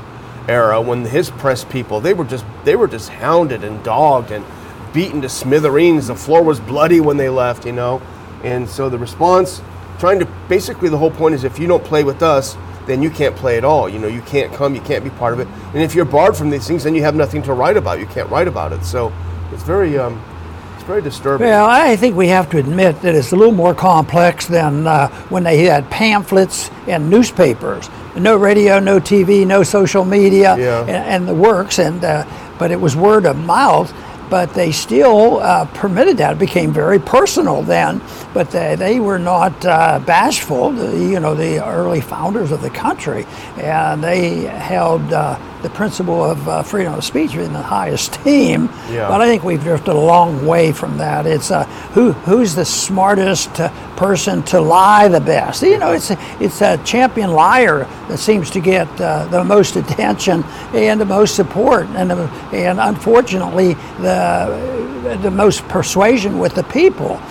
era 0.47 0.79
when 0.79 1.05
his 1.05 1.31
press 1.31 1.63
people 1.63 1.99
they 1.99 2.13
were 2.13 2.23
just 2.23 2.45
they 2.65 2.75
were 2.75 2.87
just 2.87 3.09
hounded 3.09 3.63
and 3.63 3.83
dogged 3.83 4.31
and 4.31 4.45
beaten 4.93 5.21
to 5.21 5.29
smithereens. 5.29 6.07
The 6.07 6.15
floor 6.15 6.43
was 6.43 6.59
bloody 6.59 6.99
when 7.01 7.17
they 7.17 7.29
left. 7.29 7.65
You 7.65 7.71
know, 7.73 8.01
and 8.43 8.69
so 8.69 8.89
the 8.89 8.97
response, 8.97 9.61
trying 9.99 10.19
to 10.19 10.25
basically 10.47 10.89
the 10.89 10.97
whole 10.97 11.11
point 11.11 11.35
is 11.35 11.43
if 11.43 11.59
you 11.59 11.67
don't 11.67 11.83
play 11.83 12.03
with 12.03 12.21
us. 12.21 12.57
Then 12.85 13.01
you 13.01 13.09
can't 13.09 13.35
play 13.35 13.57
at 13.57 13.65
all. 13.65 13.89
You 13.89 13.97
know, 13.97 14.07
you 14.07 14.21
can't 14.21 14.53
come, 14.53 14.75
you 14.75 14.81
can't 14.81 15.03
be 15.03 15.09
part 15.09 15.33
of 15.33 15.39
it. 15.39 15.47
And 15.73 15.81
if 15.81 15.95
you're 15.95 16.05
barred 16.05 16.37
from 16.37 16.51
these 16.51 16.67
things, 16.67 16.83
then 16.83 16.93
you 16.93 17.01
have 17.01 17.15
nothing 17.15 17.41
to 17.41 17.53
write 17.53 17.77
about. 17.77 17.99
You 17.99 18.05
can't 18.05 18.29
write 18.29 18.47
about 18.47 18.73
it. 18.73 18.85
So 18.85 19.11
it's 19.51 19.63
very, 19.63 19.97
um, 19.97 20.23
very 20.85 21.01
disturbing. 21.01 21.47
Well, 21.47 21.65
I 21.65 21.95
think 21.95 22.15
we 22.15 22.27
have 22.29 22.49
to 22.51 22.57
admit 22.57 23.01
that 23.01 23.15
it's 23.15 23.31
a 23.31 23.35
little 23.35 23.53
more 23.53 23.73
complex 23.73 24.45
than 24.47 24.87
uh, 24.87 25.07
when 25.29 25.43
they 25.43 25.63
had 25.65 25.89
pamphlets 25.89 26.69
and 26.87 27.09
newspapers. 27.09 27.89
No 28.15 28.35
radio, 28.37 28.79
no 28.79 28.99
TV, 28.99 29.45
no 29.45 29.63
social 29.63 30.05
media, 30.05 30.55
Yeah. 30.57 30.81
and, 30.81 30.89
and 30.91 31.27
the 31.27 31.35
works. 31.35 31.79
And 31.79 32.03
uh, 32.03 32.25
but 32.57 32.71
it 32.71 32.79
was 32.79 32.95
word 32.95 33.25
of 33.25 33.35
mouth. 33.37 33.93
But 34.27 34.55
they 34.55 34.71
still 34.71 35.37
uh, 35.39 35.65
permitted 35.65 36.17
that. 36.17 36.33
It 36.33 36.39
became 36.39 36.73
very 36.73 36.97
personal 36.97 37.61
then. 37.61 38.01
But 38.33 38.49
they, 38.49 38.75
they 38.75 38.99
were 38.99 39.19
not 39.19 39.63
uh, 39.63 39.99
bashful. 39.99 40.71
The, 40.71 40.97
you 40.97 41.19
know, 41.19 41.35
the 41.35 41.63
early 41.63 42.01
founders 42.01 42.51
of 42.51 42.61
the 42.61 42.71
country, 42.71 43.25
and 43.57 44.03
they 44.03 44.39
held 44.45 45.13
uh, 45.13 45.37
the 45.61 45.69
principle 45.69 46.23
of 46.23 46.47
uh, 46.47 46.63
freedom 46.63 46.93
of 46.93 47.03
speech 47.03 47.35
in 47.35 47.53
the 47.53 47.61
highest 47.61 48.15
esteem. 48.17 48.69
Yeah. 48.89 49.07
But 49.07 49.21
I 49.21 49.27
think 49.27 49.43
we've 49.43 49.61
drifted 49.61 49.93
a 49.93 49.99
long 49.99 50.45
way 50.45 50.71
from 50.71 50.97
that. 50.97 51.25
It's 51.25 51.51
uh, 51.51 51.65
who 51.93 52.11
who's 52.11 52.55
the 52.55 52.65
smartest 52.65 53.59
uh, 53.59 53.69
person 53.95 54.43
to 54.43 54.61
lie 54.61 55.07
the 55.07 55.19
best. 55.21 55.61
You 55.61 55.79
know, 55.79 55.91
it's 55.91 56.11
it's 56.39 56.61
a 56.61 56.77
champion 56.83 57.31
liar 57.31 57.87
that 58.07 58.17
seems 58.17 58.49
to 58.51 58.59
get 58.59 58.87
uh, 58.99 59.25
the 59.25 59.43
most 59.43 59.75
attention 59.75 60.43
and 60.73 60.99
the 60.99 61.05
most 61.05 61.35
support, 61.35 61.87
and 61.87 62.09
the, 62.11 62.29
and 62.53 62.79
unfortunately 62.79 63.73
the 63.99 65.19
the 65.21 65.31
most 65.31 65.67
persuasion 65.67 66.39
with 66.39 66.55
the 66.55 66.63
people. 66.63 67.21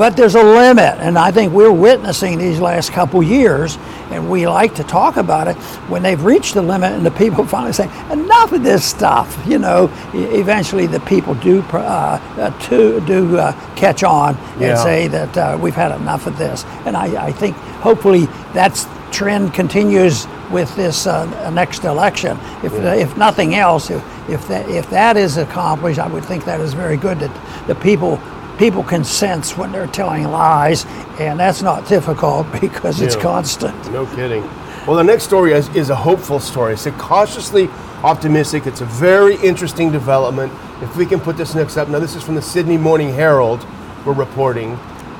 But 0.00 0.16
there's 0.16 0.34
a 0.34 0.42
limit, 0.42 0.94
and 0.98 1.18
I 1.18 1.30
think 1.30 1.52
we're 1.52 1.70
witnessing 1.70 2.38
these 2.38 2.58
last 2.58 2.90
couple 2.90 3.22
years, 3.22 3.76
and 4.10 4.30
we 4.30 4.48
like 4.48 4.74
to 4.76 4.82
talk 4.82 5.18
about 5.18 5.46
it 5.46 5.56
when 5.90 6.02
they've 6.02 6.24
reached 6.24 6.54
the 6.54 6.62
limit, 6.62 6.92
and 6.92 7.04
the 7.04 7.10
people 7.22 7.44
finally 7.44 7.74
say, 7.74 7.84
"Enough 8.10 8.52
of 8.52 8.62
this 8.62 8.82
stuff." 8.82 9.38
You 9.46 9.58
know, 9.58 9.90
eventually 10.14 10.86
the 10.86 11.00
people 11.00 11.34
do 11.34 11.60
uh, 11.74 11.76
uh, 12.38 12.58
to, 12.68 13.02
do 13.02 13.36
uh, 13.36 13.52
catch 13.76 14.02
on 14.02 14.36
and 14.52 14.60
Yeah. 14.62 14.82
say 14.82 15.06
that 15.08 15.36
uh, 15.36 15.58
we've 15.60 15.74
had 15.74 15.92
enough 15.92 16.26
of 16.26 16.38
this, 16.38 16.64
and 16.86 16.96
I, 16.96 17.26
I 17.26 17.32
think 17.32 17.54
hopefully 17.82 18.24
that's 18.54 18.86
trend 19.10 19.52
continues 19.52 20.26
with 20.50 20.74
this 20.76 21.06
uh, 21.06 21.50
next 21.50 21.84
election. 21.84 22.38
If, 22.62 22.72
if 22.72 23.18
nothing 23.18 23.54
else, 23.54 23.90
if, 23.90 24.02
if, 24.30 24.48
that, 24.48 24.66
if 24.70 24.88
that 24.90 25.18
is 25.18 25.36
accomplished, 25.36 25.98
I 25.98 26.06
would 26.06 26.24
think 26.24 26.46
that 26.46 26.60
is 26.60 26.72
very 26.72 26.96
good 26.96 27.18
that 27.18 27.66
the 27.66 27.74
people 27.74 28.18
people 28.60 28.84
can 28.84 29.02
sense 29.02 29.56
when 29.56 29.72
they're 29.72 29.86
telling 29.86 30.24
lies, 30.24 30.84
and 31.18 31.40
that's 31.40 31.62
not 31.62 31.88
difficult 31.88 32.46
because 32.60 33.00
it's 33.00 33.16
constant. 33.16 33.74
No 33.90 34.04
kidding. 34.14 34.42
Well, 34.86 34.96
the 34.96 35.02
next 35.02 35.24
story 35.24 35.52
is, 35.52 35.68
is 35.74 35.88
a 35.88 35.96
hopeful 35.96 36.38
story. 36.38 36.74
It's 36.74 36.86
a 36.86 36.92
cautiously 36.92 37.68
optimistic. 38.04 38.66
It's 38.66 38.82
a 38.82 38.86
very 38.86 39.36
interesting 39.36 39.90
development. 39.90 40.52
If 40.82 40.94
we 40.94 41.06
can 41.06 41.20
put 41.20 41.38
this 41.38 41.54
next 41.54 41.78
up, 41.78 41.88
now 41.88 41.98
this 41.98 42.14
is 42.14 42.22
from 42.22 42.34
the 42.34 42.42
Sydney 42.42 42.76
Morning 42.76 43.12
Herald. 43.12 43.66
We're 44.04 44.12
reporting 44.12 44.76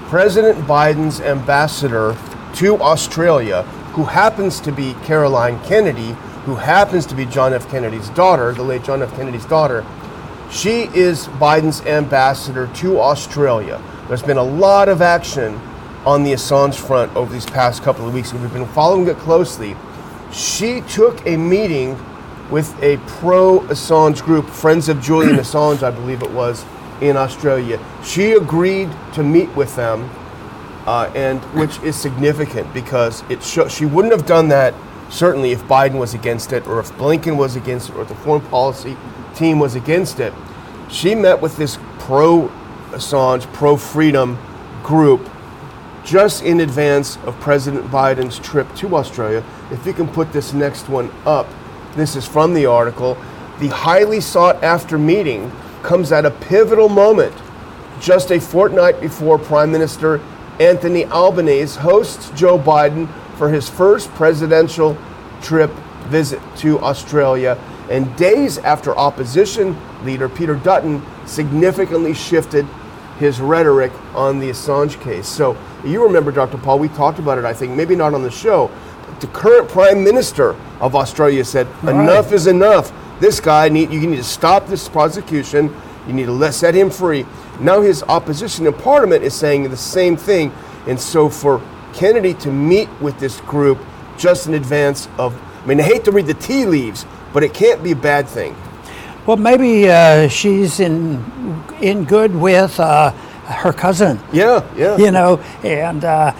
President 0.08 0.58
Biden's 0.66 1.20
ambassador 1.20 2.16
to 2.56 2.76
Australia, 2.78 3.62
who 3.94 4.04
happens 4.04 4.60
to 4.60 4.72
be 4.72 4.94
Caroline 5.04 5.62
Kennedy, 5.64 6.12
who 6.44 6.56
happens 6.56 7.06
to 7.06 7.14
be 7.14 7.24
John 7.26 7.54
F. 7.54 7.70
Kennedy's 7.70 8.10
daughter, 8.10 8.52
the 8.52 8.62
late 8.62 8.82
John 8.82 9.02
F. 9.02 9.14
Kennedy's 9.16 9.46
daughter. 9.46 9.84
She 10.50 10.90
is 10.94 11.28
Biden's 11.38 11.80
ambassador 11.82 12.66
to 12.74 13.00
Australia. 13.00 13.80
There's 14.08 14.22
been 14.22 14.36
a 14.36 14.42
lot 14.42 14.88
of 14.88 15.00
action 15.00 15.60
on 16.04 16.24
the 16.24 16.32
Assange 16.32 16.74
front 16.74 17.14
over 17.14 17.32
these 17.32 17.46
past 17.46 17.84
couple 17.84 18.06
of 18.06 18.12
weeks, 18.12 18.32
and 18.32 18.42
we've 18.42 18.52
been 18.52 18.66
following 18.66 19.06
it 19.06 19.16
closely. 19.18 19.76
She 20.32 20.80
took 20.82 21.24
a 21.24 21.36
meeting 21.36 21.96
with 22.50 22.74
a 22.82 22.96
pro 23.06 23.60
Assange 23.60 24.24
group, 24.24 24.46
Friends 24.48 24.88
of 24.88 25.00
Julian 25.00 25.36
Assange, 25.44 25.84
I 25.84 25.92
believe 25.92 26.20
it 26.20 26.30
was, 26.32 26.64
in 27.00 27.16
Australia. 27.16 27.78
She 28.02 28.32
agreed 28.32 28.90
to 29.14 29.22
meet 29.22 29.54
with 29.54 29.76
them, 29.76 30.10
uh, 30.84 31.12
and 31.14 31.40
which 31.54 31.78
is 31.80 31.94
significant 31.94 32.74
because 32.74 33.22
it 33.30 33.40
she 33.44 33.84
wouldn't 33.84 34.12
have 34.12 34.26
done 34.26 34.48
that 34.48 34.74
certainly 35.10 35.52
if 35.52 35.62
Biden 35.64 35.98
was 35.98 36.14
against 36.14 36.52
it, 36.52 36.66
or 36.66 36.80
if 36.80 36.90
Blinken 36.92 37.36
was 37.36 37.56
against 37.56 37.90
it, 37.90 37.96
or 37.96 38.04
the 38.04 38.14
foreign 38.14 38.42
policy 38.46 38.96
team 39.34 39.58
was 39.58 39.74
against 39.74 40.20
it. 40.20 40.32
She 40.88 41.14
met 41.14 41.40
with 41.40 41.56
this 41.56 41.78
pro 41.98 42.50
Assange, 42.90 43.52
pro 43.52 43.76
freedom 43.76 44.38
group 44.82 45.28
just 46.04 46.42
in 46.42 46.60
advance 46.60 47.18
of 47.18 47.38
President 47.40 47.86
Biden's 47.86 48.38
trip 48.38 48.74
to 48.76 48.96
Australia. 48.96 49.44
If 49.70 49.86
you 49.86 49.92
can 49.92 50.08
put 50.08 50.32
this 50.32 50.52
next 50.52 50.88
one 50.88 51.10
up, 51.26 51.46
this 51.94 52.16
is 52.16 52.26
from 52.26 52.54
the 52.54 52.66
article. 52.66 53.16
The 53.58 53.68
highly 53.68 54.20
sought 54.20 54.62
after 54.64 54.98
meeting 54.98 55.52
comes 55.82 56.12
at 56.12 56.24
a 56.24 56.30
pivotal 56.30 56.88
moment, 56.88 57.34
just 58.00 58.30
a 58.30 58.40
fortnight 58.40 59.00
before 59.00 59.38
Prime 59.38 59.70
Minister 59.70 60.20
Anthony 60.58 61.06
Albanese 61.06 61.78
hosts 61.78 62.30
Joe 62.30 62.58
Biden 62.58 63.08
for 63.40 63.48
his 63.48 63.70
first 63.70 64.10
presidential 64.10 64.98
trip 65.40 65.70
visit 66.08 66.42
to 66.56 66.78
Australia, 66.80 67.56
and 67.88 68.14
days 68.16 68.58
after 68.58 68.94
opposition 68.98 69.74
leader 70.04 70.28
Peter 70.28 70.56
Dutton 70.56 71.02
significantly 71.24 72.12
shifted 72.12 72.66
his 73.18 73.40
rhetoric 73.40 73.92
on 74.14 74.40
the 74.40 74.50
Assange 74.50 75.00
case. 75.00 75.26
So 75.26 75.56
you 75.82 76.02
remember, 76.02 76.30
Dr. 76.30 76.58
Paul, 76.58 76.78
we 76.78 76.88
talked 76.88 77.18
about 77.18 77.38
it, 77.38 77.46
I 77.46 77.54
think, 77.54 77.74
maybe 77.74 77.96
not 77.96 78.12
on 78.12 78.22
the 78.22 78.30
show. 78.30 78.70
The 79.20 79.26
current 79.28 79.70
Prime 79.70 80.04
Minister 80.04 80.54
of 80.78 80.94
Australia 80.94 81.42
said, 81.42 81.66
enough 81.84 82.32
is 82.32 82.46
enough. 82.46 82.92
This 83.20 83.40
guy, 83.40 83.70
need, 83.70 83.90
you 83.90 84.06
need 84.06 84.16
to 84.16 84.22
stop 84.22 84.66
this 84.66 84.86
prosecution. 84.86 85.74
You 86.06 86.12
need 86.12 86.26
to 86.26 86.32
let, 86.32 86.52
set 86.52 86.74
him 86.74 86.90
free. 86.90 87.24
Now 87.58 87.80
his 87.80 88.02
opposition 88.02 88.66
in 88.66 88.74
Parliament 88.74 89.24
is 89.24 89.32
saying 89.32 89.70
the 89.70 89.78
same 89.78 90.18
thing. 90.18 90.52
And 90.86 91.00
so 91.00 91.30
for 91.30 91.62
Kennedy 91.92 92.34
to 92.34 92.50
meet 92.50 92.88
with 93.00 93.18
this 93.18 93.40
group 93.42 93.78
just 94.18 94.46
in 94.46 94.54
advance 94.54 95.08
of, 95.18 95.34
I 95.62 95.66
mean, 95.66 95.80
I 95.80 95.84
hate 95.84 96.04
to 96.04 96.12
read 96.12 96.26
the 96.26 96.34
tea 96.34 96.66
leaves, 96.66 97.06
but 97.32 97.42
it 97.42 97.54
can't 97.54 97.82
be 97.82 97.92
a 97.92 97.96
bad 97.96 98.28
thing. 98.28 98.56
Well, 99.26 99.36
maybe 99.36 99.90
uh, 99.90 100.28
she's 100.28 100.80
in 100.80 101.22
in 101.80 102.04
good 102.04 102.34
with 102.34 102.80
uh, 102.80 103.10
her 103.10 103.72
cousin. 103.72 104.18
Yeah, 104.32 104.64
yeah. 104.76 104.96
You 104.96 105.10
know, 105.10 105.38
and 105.62 106.04
uh, 106.04 106.34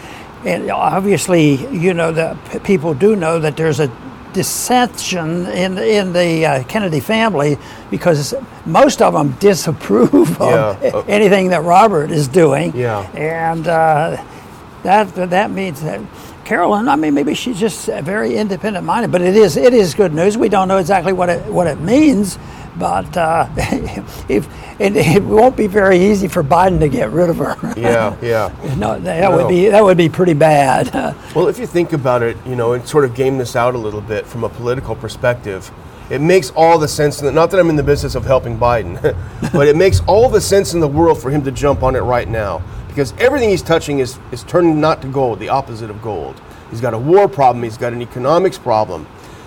and 0.45 0.71
obviously, 0.71 1.67
you 1.77 1.93
know, 1.93 2.11
the 2.11 2.39
people 2.65 2.95
do 2.95 3.17
know 3.17 3.39
that 3.39 3.57
there's 3.57 3.81
a 3.81 3.93
dissension 4.33 5.47
in 5.47 5.77
in 5.77 6.13
the 6.13 6.47
uh, 6.47 6.65
Kennedy 6.65 7.01
family 7.01 7.59
because 7.91 8.35
most 8.65 9.03
of 9.03 9.13
them 9.13 9.33
disapprove 9.41 10.41
of 10.41 10.83
yeah. 10.83 11.03
anything 11.09 11.49
that 11.51 11.63
Robert 11.63 12.11
is 12.11 12.29
doing. 12.29 12.75
Yeah, 12.75 13.03
and 13.15 13.69
uh, 13.69 14.25
that 14.83 15.15
that 15.31 15.51
means 15.51 15.83
that. 15.83 16.01
Caroline, 16.43 16.89
I 16.89 16.97
mean, 16.97 17.15
maybe 17.15 17.35
she's 17.35 17.61
just 17.61 17.87
very 17.87 18.35
independent 18.35 18.85
minded, 18.85 19.13
but 19.13 19.23
it 19.23 19.37
is 19.37 19.57
it 19.57 19.73
is 19.73 19.95
good 19.95 20.13
news. 20.13 20.37
We 20.37 20.49
don't 20.49 20.67
know 20.67 20.79
exactly 20.79 21.13
what 21.13 21.29
it 21.29 21.45
what 21.47 21.69
it 21.69 21.79
means, 21.79 22.41
but 22.77 23.17
uh, 23.17 23.47
if 24.29 24.49
and 24.81 24.97
it 24.97 25.23
won't 25.23 25.57
be 25.57 25.67
very 25.67 25.99
easy 25.99 26.27
for 26.27 26.43
Biden 26.43 26.81
to 26.81 26.89
get 26.89 27.11
rid 27.11 27.29
of 27.29 27.37
her. 27.37 27.57
Yeah, 27.77 28.17
yeah. 28.23 28.75
no, 28.79 28.99
that 28.99 29.21
no. 29.21 29.37
would 29.37 29.49
be 29.49 29.69
that 29.69 29.85
would 29.85 29.97
be 29.97 30.09
pretty 30.09 30.33
bad. 30.33 30.93
well, 31.35 31.49
if 31.49 31.59
you 31.59 31.67
think 31.67 31.93
about 31.93 32.23
it, 32.23 32.37
you 32.47 32.57
know, 32.57 32.73
and 32.73 32.87
sort 32.89 33.05
of 33.05 33.15
game 33.15 33.39
this 33.39 33.55
out 33.55 33.75
a 33.75 33.79
little 33.79 34.01
bit 34.01 34.27
from 34.27 34.43
a 34.43 34.49
political 34.49 34.97
perspective, 34.97 35.71
it 36.09 36.21
makes 36.21 36.51
all 36.51 36.79
the 36.79 36.89
sense. 36.89 37.21
The, 37.21 37.31
not 37.31 37.51
that 37.51 37.61
I'm 37.61 37.71
in 37.71 37.77
the 37.77 37.83
business 37.83 38.15
of 38.15 38.25
helping 38.25 38.59
Biden, 38.59 39.01
but 39.53 39.69
it 39.69 39.77
makes 39.77 40.01
all 40.07 40.29
the 40.29 40.41
sense 40.41 40.73
in 40.73 40.81
the 40.81 40.89
world 40.89 41.21
for 41.21 41.31
him 41.31 41.45
to 41.45 41.53
jump 41.53 41.83
on 41.83 41.95
it 41.95 42.01
right 42.01 42.29
now 42.29 42.63
because 42.91 43.15
everything 43.19 43.49
he's 43.49 43.63
touching 43.63 44.01
is 44.01 44.19
is 44.33 44.43
turning 44.45 44.81
not 44.81 45.01
to 45.03 45.09
gold, 45.09 45.39
the 45.39 45.49
opposite 45.49 45.91
of 45.91 46.03
gold. 46.03 46.41
He's 46.71 46.81
got 46.81 46.95
a 46.95 46.99
war 46.99 47.29
problem. 47.29 47.65
He's 47.65 47.79
got 47.79 47.93
an 47.93 48.03
economics 48.03 48.59
problem. 48.59 49.07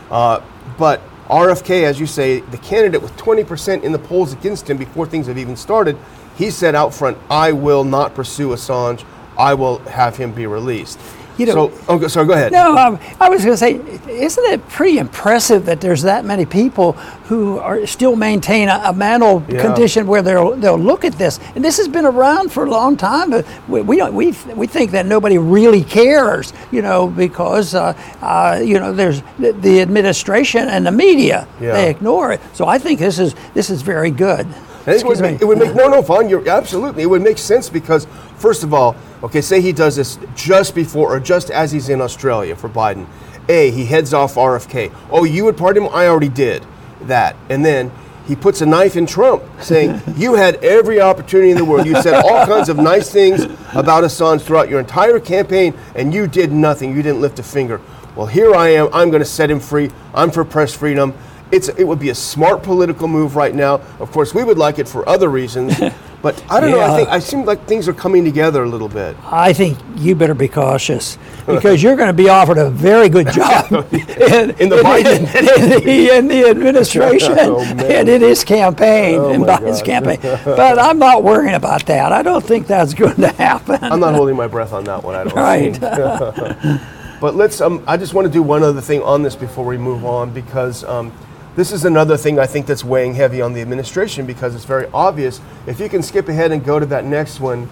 Uh, 0.10 0.42
but 0.78 1.02
RFK, 1.28 1.84
as 1.84 2.00
you 2.00 2.06
say, 2.06 2.42
the 2.42 2.58
candidate 2.58 3.02
with 3.02 3.16
20% 3.16 3.84
in 3.84 3.92
the 3.92 4.00
polls 4.00 4.34
against 4.34 4.70
him 4.70 4.78
before 4.78 5.06
things 5.06 5.28
have 5.28 5.38
even 5.38 5.56
started, 5.56 5.98
he 6.36 6.50
said 6.50 6.76
out 6.76 6.94
front, 6.94 7.18
I 7.30 7.52
will 7.54 7.84
not 7.84 8.14
pursue 8.14 8.50
Assange. 8.50 9.06
I 9.38 9.54
will 9.54 9.80
have 9.80 10.18
him 10.18 10.32
be 10.32 10.46
released. 10.46 11.00
You 11.38 11.48
know, 11.48 11.70
so, 11.70 11.84
oh, 11.88 12.08
sorry, 12.08 12.28
go 12.28 12.34
ahead. 12.34 12.52
No, 12.52 12.78
um, 12.78 13.00
I 13.20 13.30
was 13.30 13.44
going 13.44 13.54
to 13.54 13.58
say, 13.58 13.76
isn't 14.12 14.44
it 14.46 14.68
pretty 14.70 15.00
impressive 15.00 15.66
that 15.66 15.82
there's 15.82 16.04
that 16.04 16.26
many 16.26 16.46
people 16.46 16.94
who 17.26 17.58
are 17.58 17.86
still 17.88 18.16
maintain 18.16 18.70
a, 18.70 18.82
a 18.86 18.94
mental 18.94 19.44
yeah. 19.50 19.62
condition 19.62 20.06
where 20.06 20.22
they'll 20.22 20.56
they'll 20.56 20.78
look 20.78 21.04
at 21.04 21.14
this, 21.14 21.40
and 21.56 21.64
this 21.64 21.78
has 21.78 21.88
been 21.88 22.06
around 22.06 22.52
for 22.52 22.66
a 22.66 22.70
long 22.70 22.96
time, 22.98 23.32
but 23.32 23.48
we 23.68 23.82
we 23.82 23.98
don't, 23.98 24.14
we, 24.14 24.32
we 24.56 24.68
think 24.68 24.92
that 24.92 25.06
nobody 25.06 25.38
really 25.38 25.84
cares, 25.84 26.54
you 26.72 26.82
know, 26.82 27.08
because 27.08 27.76
uh, 27.76 27.94
uh, 28.22 28.60
you 28.64 28.80
know 28.80 28.94
there's 28.94 29.22
the, 29.40 29.54
the, 29.54 29.82
administration 29.82 30.68
and 30.68 30.86
the 30.86 30.92
media 30.92 31.48
yeah. 31.60 31.74
they 31.74 31.90
ignore 31.90 32.32
it. 32.32 32.42
So 32.54 32.68
I 32.68 32.78
think 32.78 33.00
this 33.00 33.20
is 33.20 33.36
this 33.54 33.70
is 33.70 33.82
very 33.82 34.12
good. 34.12 34.48
It 34.86 35.06
would, 35.06 35.20
make, 35.20 35.42
it 35.42 35.46
would 35.46 35.58
make 35.58 35.76
no 35.76 35.88
no 35.88 36.02
fun. 36.02 36.30
You're 36.30 36.48
absolutely 36.50 37.04
it 37.04 37.08
would 37.08 37.22
make 37.22 37.38
sense 37.38 37.70
because 37.70 38.08
first 38.38 38.64
of 38.64 38.74
all 38.74 38.96
Okay, 39.24 39.40
say 39.40 39.62
he 39.62 39.72
does 39.72 39.96
this 39.96 40.20
just 40.36 40.76
before 40.76 41.16
or 41.16 41.20
just 41.20 41.50
as 41.50 41.72
he's 41.72 41.88
in 41.88 42.02
Australia 42.02 42.58
for 42.58 42.68
Biden. 42.68 43.08
A, 43.48 43.72
he 43.72 43.86
heads 43.86 44.14
off 44.14 44.36
RFK. 44.36 44.94
Oh, 45.10 45.24
you 45.24 45.46
would 45.46 45.56
pardon 45.56 45.84
him? 45.84 45.90
I 45.94 46.08
already 46.08 46.28
did 46.28 46.66
that. 47.04 47.38
And 47.50 47.64
then 47.64 47.90
he 48.28 48.36
puts 48.36 48.60
a 48.60 48.66
knife 48.66 48.98
in 48.98 49.06
Trump, 49.06 49.42
saying, 49.62 50.02
You 50.18 50.34
had 50.34 50.56
every 50.58 51.00
opportunity 51.00 51.52
in 51.52 51.58
the 51.58 51.64
world. 51.64 51.88
You 51.88 52.02
said 52.02 52.22
all 52.22 52.46
kinds 52.46 52.68
of 52.68 52.76
nice 52.76 53.10
things 53.10 53.44
about 53.74 54.04
Assange 54.04 54.42
throughout 54.42 54.68
your 54.68 54.82
entire 54.82 55.22
campaign, 55.22 55.74
and 55.96 56.14
you 56.14 56.28
did 56.28 56.52
nothing. 56.52 56.94
You 56.94 57.02
didn't 57.02 57.22
lift 57.22 57.40
a 57.40 57.44
finger. 57.44 57.80
Well, 58.18 58.28
here 58.28 58.54
I 58.54 58.70
am. 58.70 58.90
I'm 58.94 59.10
going 59.10 59.24
to 59.24 59.30
set 59.30 59.50
him 59.50 59.62
free. 59.62 59.90
I'm 60.14 60.32
for 60.32 60.44
press 60.44 60.76
freedom. 60.76 61.14
It's, 61.54 61.70
it 61.70 61.84
would 61.84 62.00
be 62.00 62.10
a 62.10 62.16
smart 62.16 62.64
political 62.64 63.08
move 63.08 63.36
right 63.36 63.54
now. 63.54 63.76
Of 64.00 64.12
course, 64.12 64.34
we 64.34 64.44
would 64.44 64.58
like 64.58 64.80
it 64.80 64.88
for 64.88 65.08
other 65.08 65.30
reasons. 65.30 65.80
But 66.24 66.42
I 66.50 66.62
don't 66.62 66.70
yeah. 66.70 66.76
know. 66.78 66.94
I 66.94 66.96
think 66.96 67.10
I 67.10 67.20
seem 67.20 67.44
like 67.44 67.68
things 67.68 67.86
are 67.90 67.94
coming 67.94 68.24
together 68.24 68.64
a 68.64 68.70
little 68.70 68.88
bit. 68.88 69.18
I 69.26 69.52
think 69.52 69.78
you 69.98 70.16
better 70.16 70.34
be 70.34 70.48
cautious 70.48 71.18
because 71.46 71.84
you're 71.84 71.98
going 71.98 72.08
to 72.08 72.14
be 72.14 72.30
offered 72.30 72.58
a 72.58 72.70
very 72.70 73.10
good 73.10 73.30
job 73.34 73.70
in, 73.70 73.82
in, 73.92 74.70
the 74.70 74.78
Biden 74.82 75.20
in, 75.20 75.26
the, 75.84 76.18
in 76.18 76.28
the 76.30 76.46
administration 76.50 77.36
oh, 77.38 77.60
and 77.60 78.08
in 78.08 78.22
his 78.22 78.46
campaign, 78.46 79.20
oh, 79.20 79.34
in 79.34 79.42
Biden's 79.42 79.82
God. 79.82 79.86
campaign. 79.86 80.20
But 80.46 80.80
I'm 80.80 80.98
not 80.98 81.24
worrying 81.24 81.56
about 81.56 81.86
that. 81.88 82.14
I 82.14 82.24
don't 82.24 82.44
think 82.44 82.68
that's 82.68 82.94
going 82.94 83.18
to 83.18 83.28
happen. 83.28 83.80
I'm 83.84 84.00
not 84.00 84.16
holding 84.16 84.38
my 84.38 84.48
breath 84.48 84.72
on 84.72 84.86
that 84.86 85.04
one. 85.04 85.16
I 85.16 85.24
don't. 85.26 85.36
Right. 85.36 86.80
but 87.20 87.36
let's. 87.36 87.60
Um, 87.60 87.84
I 87.86 87.98
just 87.98 88.14
want 88.14 88.28
to 88.28 88.32
do 88.32 88.42
one 88.42 88.64
other 88.64 88.80
thing 88.80 89.02
on 89.02 89.24
this 89.24 89.36
before 89.36 89.66
we 89.66 89.78
move 89.78 90.06
on 90.06 90.34
because. 90.34 90.86
Um, 90.86 91.12
this 91.56 91.72
is 91.72 91.86
another 91.86 92.18
thing 92.18 92.40
I 92.40 92.46
think 92.48 92.66
that's 92.66 92.84
weighing 92.84 93.14
heavy 93.14 93.42
on 93.42 93.54
the 93.54 93.62
administration 93.62 94.26
because 94.26 94.56
it's 94.56 94.66
very 94.66 94.88
obvious. 94.94 95.40
If 95.68 95.80
you 95.80 95.88
can 95.88 96.02
skip 96.02 96.28
ahead 96.28 96.52
and 96.52 96.64
go 96.64 96.80
to 96.80 96.86
that 96.88 97.06
next 97.06 97.40
one, 97.40 97.70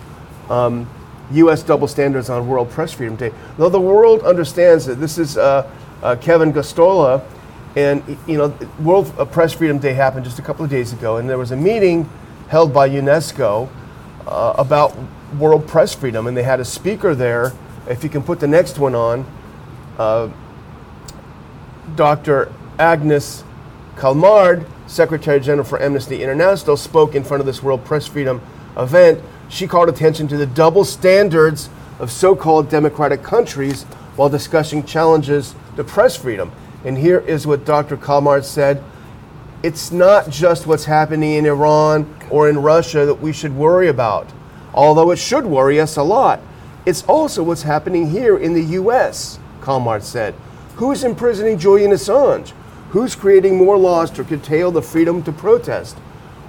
um, 0.49 0.89
U.S. 1.31 1.63
double 1.63 1.87
standards 1.87 2.29
on 2.29 2.47
World 2.47 2.69
Press 2.69 2.91
Freedom 2.91 3.15
Day. 3.15 3.31
Though 3.57 3.69
the 3.69 3.79
world 3.79 4.21
understands 4.23 4.85
that 4.85 4.95
this 4.95 5.17
is 5.17 5.37
uh, 5.37 5.69
uh, 6.03 6.15
Kevin 6.17 6.51
Gosztola, 6.53 7.23
and 7.75 8.03
you 8.27 8.37
know, 8.37 8.53
World 8.81 9.13
uh, 9.17 9.25
Press 9.25 9.53
Freedom 9.53 9.79
Day 9.79 9.93
happened 9.93 10.25
just 10.25 10.39
a 10.39 10.41
couple 10.41 10.65
of 10.65 10.69
days 10.69 10.93
ago, 10.93 11.17
and 11.17 11.29
there 11.29 11.37
was 11.37 11.51
a 11.51 11.55
meeting 11.55 12.09
held 12.49 12.73
by 12.73 12.89
UNESCO 12.89 13.69
uh, 14.27 14.53
about 14.57 14.95
world 15.39 15.65
press 15.67 15.95
freedom, 15.95 16.27
and 16.27 16.35
they 16.35 16.43
had 16.43 16.59
a 16.59 16.65
speaker 16.65 17.15
there. 17.15 17.53
If 17.87 18.03
you 18.03 18.09
can 18.09 18.21
put 18.21 18.39
the 18.39 18.47
next 18.47 18.77
one 18.77 18.93
on, 18.93 19.25
uh, 19.97 20.29
Dr. 21.95 22.51
Agnes 22.77 23.43
Callamard, 23.95 24.65
Secretary 24.87 25.39
General 25.39 25.65
for 25.65 25.81
Amnesty 25.81 26.23
International, 26.23 26.77
spoke 26.77 27.15
in 27.15 27.23
front 27.23 27.39
of 27.39 27.45
this 27.45 27.61
World 27.61 27.83
Press 27.85 28.07
Freedom 28.07 28.41
event. 28.77 29.21
She 29.49 29.67
called 29.67 29.89
attention 29.89 30.27
to 30.29 30.37
the 30.37 30.45
double 30.45 30.85
standards 30.85 31.69
of 31.99 32.11
so 32.11 32.35
called 32.35 32.69
democratic 32.69 33.21
countries 33.21 33.83
while 34.15 34.29
discussing 34.29 34.83
challenges 34.83 35.55
to 35.75 35.83
press 35.83 36.15
freedom. 36.15 36.51
And 36.83 36.97
here 36.97 37.19
is 37.19 37.45
what 37.45 37.65
Dr. 37.65 37.97
Callamard 37.97 38.43
said 38.43 38.83
it's 39.63 39.91
not 39.91 40.29
just 40.29 40.65
what's 40.65 40.85
happening 40.85 41.33
in 41.35 41.45
Iran 41.45 42.11
or 42.31 42.49
in 42.49 42.57
Russia 42.57 43.05
that 43.05 43.21
we 43.21 43.31
should 43.31 43.55
worry 43.55 43.89
about, 43.89 44.27
although 44.73 45.11
it 45.11 45.17
should 45.17 45.45
worry 45.45 45.79
us 45.79 45.97
a 45.97 46.03
lot. 46.03 46.39
It's 46.85 47.03
also 47.03 47.43
what's 47.43 47.61
happening 47.61 48.09
here 48.09 48.37
in 48.37 48.53
the 48.53 48.63
U.S., 48.63 49.37
Callamard 49.61 50.01
said. 50.01 50.33
Who's 50.77 51.03
imprisoning 51.03 51.59
Julian 51.59 51.91
Assange? 51.91 52.53
Who's 52.91 53.15
creating 53.15 53.55
more 53.55 53.77
laws 53.77 54.11
to 54.11 54.23
curtail 54.25 54.69
the 54.69 54.81
freedom 54.81 55.23
to 55.23 55.31
protest? 55.31 55.97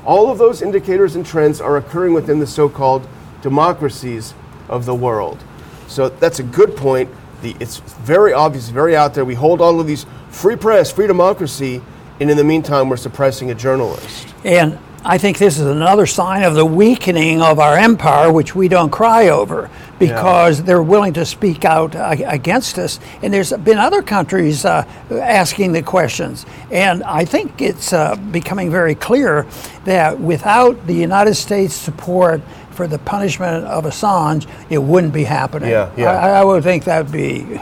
All 0.04 0.28
of 0.28 0.38
those 0.38 0.60
indicators 0.60 1.14
and 1.14 1.24
trends 1.24 1.60
are 1.60 1.76
occurring 1.76 2.14
within 2.14 2.40
the 2.40 2.48
so 2.48 2.68
called 2.68 3.06
democracies 3.42 4.34
of 4.68 4.84
the 4.84 4.94
world. 4.94 5.38
So 5.86 6.08
that's 6.08 6.40
a 6.40 6.42
good 6.42 6.76
point. 6.76 7.08
The, 7.42 7.54
it's 7.60 7.78
very 7.78 8.32
obvious, 8.32 8.70
very 8.70 8.96
out 8.96 9.14
there. 9.14 9.24
We 9.24 9.36
hold 9.36 9.60
all 9.60 9.78
of 9.78 9.86
these 9.86 10.04
free 10.30 10.56
press, 10.56 10.90
free 10.90 11.06
democracy, 11.06 11.80
and 12.18 12.28
in 12.28 12.36
the 12.36 12.42
meantime, 12.42 12.88
we're 12.88 12.96
suppressing 12.96 13.52
a 13.52 13.54
journalist. 13.54 14.26
And 14.42 14.80
I 15.04 15.18
think 15.18 15.38
this 15.38 15.58
is 15.58 15.66
another 15.66 16.06
sign 16.06 16.44
of 16.44 16.54
the 16.54 16.64
weakening 16.64 17.42
of 17.42 17.58
our 17.58 17.76
empire, 17.76 18.32
which 18.32 18.54
we 18.54 18.68
don't 18.68 18.90
cry 18.90 19.28
over 19.28 19.68
because 19.98 20.58
yeah. 20.58 20.66
they're 20.66 20.82
willing 20.82 21.12
to 21.14 21.26
speak 21.26 21.64
out 21.64 21.94
uh, 21.96 22.14
against 22.26 22.78
us. 22.78 23.00
And 23.22 23.34
there's 23.34 23.52
been 23.52 23.78
other 23.78 24.02
countries 24.02 24.64
uh, 24.64 24.84
asking 25.10 25.72
the 25.72 25.82
questions. 25.82 26.46
And 26.70 27.02
I 27.02 27.24
think 27.24 27.60
it's 27.60 27.92
uh, 27.92 28.16
becoming 28.16 28.70
very 28.70 28.94
clear 28.94 29.46
that 29.84 30.20
without 30.20 30.86
the 30.86 30.94
United 30.94 31.34
States 31.34 31.74
support, 31.74 32.40
for 32.72 32.86
the 32.86 32.98
punishment 32.98 33.66
of 33.66 33.84
Assange, 33.84 34.48
it 34.70 34.78
wouldn't 34.78 35.12
be 35.12 35.24
happening. 35.24 35.70
Yeah, 35.70 35.92
yeah. 35.96 36.10
I, 36.10 36.40
I 36.40 36.44
would 36.44 36.62
think 36.62 36.84
that 36.84 37.04
would 37.04 37.12
be, 37.12 37.58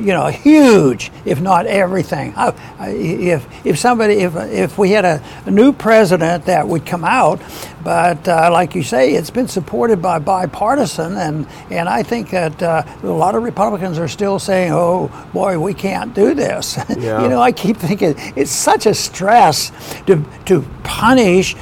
you 0.00 0.12
know, 0.12 0.26
huge, 0.26 1.10
if 1.24 1.40
not 1.40 1.66
everything. 1.66 2.34
If 2.80 3.66
if 3.66 3.78
somebody, 3.78 4.14
if 4.14 4.34
if 4.36 4.78
we 4.78 4.90
had 4.90 5.04
a, 5.04 5.22
a 5.46 5.50
new 5.50 5.72
president 5.72 6.46
that 6.46 6.66
would 6.66 6.86
come 6.86 7.04
out, 7.04 7.40
but 7.82 8.26
uh, 8.28 8.50
like 8.52 8.74
you 8.74 8.82
say, 8.82 9.14
it's 9.14 9.30
been 9.30 9.48
supported 9.48 10.02
by 10.02 10.18
bipartisan, 10.18 11.16
and 11.16 11.46
and 11.70 11.88
I 11.88 12.02
think 12.02 12.30
that 12.30 12.62
uh, 12.62 12.82
a 13.02 13.06
lot 13.06 13.34
of 13.34 13.42
Republicans 13.42 13.98
are 13.98 14.08
still 14.08 14.38
saying, 14.38 14.72
"Oh 14.72 15.10
boy, 15.32 15.58
we 15.58 15.74
can't 15.74 16.14
do 16.14 16.34
this." 16.34 16.78
Yeah. 17.00 17.22
you 17.22 17.28
know, 17.28 17.40
I 17.40 17.52
keep 17.52 17.78
thinking 17.78 18.14
it's 18.36 18.50
such 18.50 18.84
a 18.84 18.92
stress 18.92 19.72
to 20.06 20.22
to 20.46 20.62
punish 20.82 21.56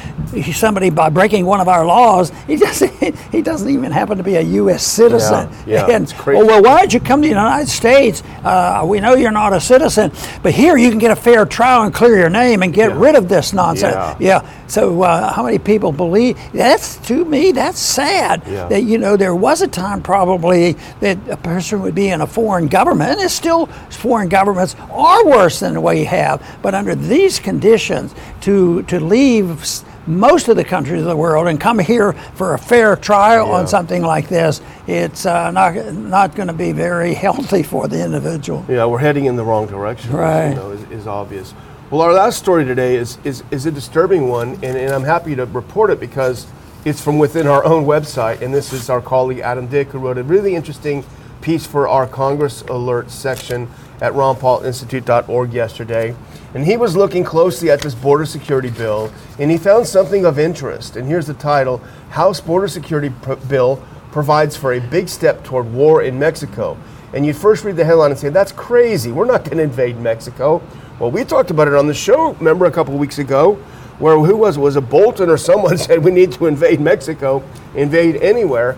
somebody 0.52 0.90
by 0.90 1.10
breaking 1.10 1.46
one 1.46 1.60
of 1.60 1.68
our 1.68 1.84
laws. 1.84 2.32
He 2.46 2.56
doesn't. 2.56 2.88
He 3.30 3.42
doesn't 3.42 3.68
even 3.68 3.92
happen 3.92 4.16
to 4.18 4.24
be 4.24 4.36
a 4.36 4.40
U.S. 4.40 4.82
citizen. 4.84 5.50
Yeah, 5.66 5.86
yeah 5.86 5.94
and, 5.94 6.04
it's 6.04 6.12
crazy. 6.12 6.38
Well, 6.38 6.46
well, 6.46 6.62
why 6.62 6.80
did 6.80 6.94
you 6.94 7.00
come 7.00 7.20
to 7.22 7.28
the 7.28 7.34
United 7.34 7.68
States? 7.68 8.22
Uh, 8.44 8.84
we 8.86 9.00
know 9.00 9.14
you're 9.14 9.30
not 9.30 9.52
a 9.52 9.60
citizen, 9.60 10.12
but 10.42 10.52
here 10.52 10.76
you 10.76 10.90
can 10.90 10.98
get 10.98 11.10
a 11.10 11.16
fair 11.16 11.44
trial 11.44 11.82
and 11.82 11.92
clear 11.92 12.18
your 12.18 12.30
name 12.30 12.62
and 12.62 12.72
get 12.72 12.90
yeah. 12.90 12.98
rid 12.98 13.14
of 13.16 13.28
this 13.28 13.52
nonsense. 13.52 13.94
Yeah. 13.94 14.42
yeah. 14.42 14.50
So 14.68 15.02
uh, 15.02 15.32
how 15.32 15.42
many 15.44 15.58
people 15.58 15.92
believe 15.92 16.38
that's 16.52 16.96
to 17.08 17.24
me 17.24 17.52
that's 17.52 17.78
sad 17.78 18.42
yeah. 18.46 18.68
that 18.68 18.82
you 18.82 18.98
know 18.98 19.16
there 19.16 19.34
was 19.34 19.62
a 19.62 19.68
time 19.68 20.02
probably 20.02 20.74
that 21.00 21.18
a 21.28 21.36
person 21.36 21.82
would 21.82 21.94
be 21.94 22.08
in 22.08 22.20
a 22.20 22.26
foreign 22.26 22.68
government 22.68 23.12
and 23.12 23.20
it's 23.20 23.34
still 23.34 23.66
foreign 23.90 24.28
governments 24.28 24.76
are 24.90 25.24
worse 25.26 25.60
than 25.60 25.82
we 25.82 26.04
have, 26.04 26.46
but 26.62 26.74
under 26.74 26.94
these 26.94 27.40
conditions 27.40 28.14
to 28.42 28.82
to 28.84 29.00
leave 29.00 29.64
most 30.08 30.48
of 30.48 30.56
the 30.56 30.64
countries 30.64 31.02
of 31.02 31.06
the 31.06 31.16
world 31.16 31.46
and 31.46 31.60
come 31.60 31.78
here 31.78 32.12
for 32.12 32.54
a 32.54 32.58
fair 32.58 32.96
trial 32.96 33.46
yeah. 33.46 33.52
on 33.52 33.68
something 33.68 34.02
like 34.02 34.28
this, 34.28 34.60
it's 34.86 35.26
uh, 35.26 35.50
not 35.50 35.74
not 35.94 36.34
going 36.34 36.48
to 36.48 36.54
be 36.54 36.72
very 36.72 37.14
healthy 37.26 37.62
for 37.62 37.86
the 37.86 38.02
individual. 38.02 38.64
Yeah, 38.68 38.86
we're 38.86 38.98
heading 38.98 39.26
in 39.26 39.36
the 39.36 39.44
wrong 39.44 39.66
direction. 39.66 40.12
Right, 40.12 40.50
you 40.50 40.54
know, 40.54 40.70
is, 40.70 40.82
is 40.90 41.06
obvious. 41.06 41.54
Well, 41.90 42.02
our 42.02 42.12
last 42.12 42.38
story 42.38 42.64
today 42.64 42.96
is 42.96 43.18
is, 43.24 43.44
is 43.50 43.66
a 43.66 43.70
disturbing 43.70 44.28
one, 44.28 44.54
and, 44.54 44.76
and 44.76 44.92
I'm 44.92 45.04
happy 45.04 45.36
to 45.36 45.46
report 45.46 45.90
it 45.90 46.00
because 46.00 46.46
it's 46.84 47.02
from 47.02 47.18
within 47.18 47.46
our 47.46 47.64
own 47.64 47.84
website, 47.84 48.40
and 48.40 48.52
this 48.52 48.72
is 48.72 48.88
our 48.88 49.00
colleague 49.00 49.40
Adam 49.40 49.66
Dick 49.66 49.88
who 49.88 49.98
wrote 49.98 50.18
a 50.18 50.22
really 50.22 50.54
interesting 50.54 51.04
piece 51.40 51.66
for 51.66 51.88
our 51.88 52.06
Congress 52.06 52.62
Alert 52.62 53.10
section 53.10 53.68
at 54.00 54.12
ronpaulinstitute.org 54.12 55.52
yesterday. 55.52 56.14
And 56.54 56.64
he 56.64 56.76
was 56.76 56.96
looking 56.96 57.24
closely 57.24 57.70
at 57.70 57.80
this 57.82 57.94
border 57.94 58.24
security 58.24 58.70
bill, 58.70 59.12
and 59.38 59.50
he 59.50 59.58
found 59.58 59.86
something 59.86 60.24
of 60.24 60.38
interest. 60.38 60.96
And 60.96 61.06
here's 61.06 61.26
the 61.26 61.34
title 61.34 61.78
House 62.10 62.40
Border 62.40 62.68
Security 62.68 63.12
Bill 63.48 63.82
Provides 64.12 64.56
for 64.56 64.72
a 64.72 64.80
Big 64.80 65.08
Step 65.08 65.44
Toward 65.44 65.70
War 65.72 66.02
in 66.02 66.18
Mexico. 66.18 66.78
And 67.12 67.26
you 67.26 67.34
first 67.34 67.64
read 67.64 67.76
the 67.76 67.84
headline 67.84 68.10
and 68.10 68.18
say, 68.18 68.30
That's 68.30 68.52
crazy. 68.52 69.12
We're 69.12 69.26
not 69.26 69.44
going 69.44 69.58
to 69.58 69.62
invade 69.62 69.98
Mexico. 69.98 70.62
Well, 70.98 71.10
we 71.10 71.24
talked 71.24 71.50
about 71.50 71.68
it 71.68 71.74
on 71.74 71.86
the 71.86 71.94
show, 71.94 72.32
remember, 72.34 72.64
a 72.64 72.70
couple 72.70 72.96
weeks 72.96 73.18
ago, 73.18 73.54
where 73.98 74.18
who 74.18 74.36
was 74.36 74.56
it? 74.56 74.60
Was 74.60 74.76
it 74.76 74.88
Bolton 74.88 75.28
or 75.28 75.36
someone 75.36 75.76
said 75.78 76.02
we 76.02 76.10
need 76.10 76.32
to 76.32 76.46
invade 76.46 76.80
Mexico, 76.80 77.42
invade 77.74 78.16
anywhere? 78.16 78.76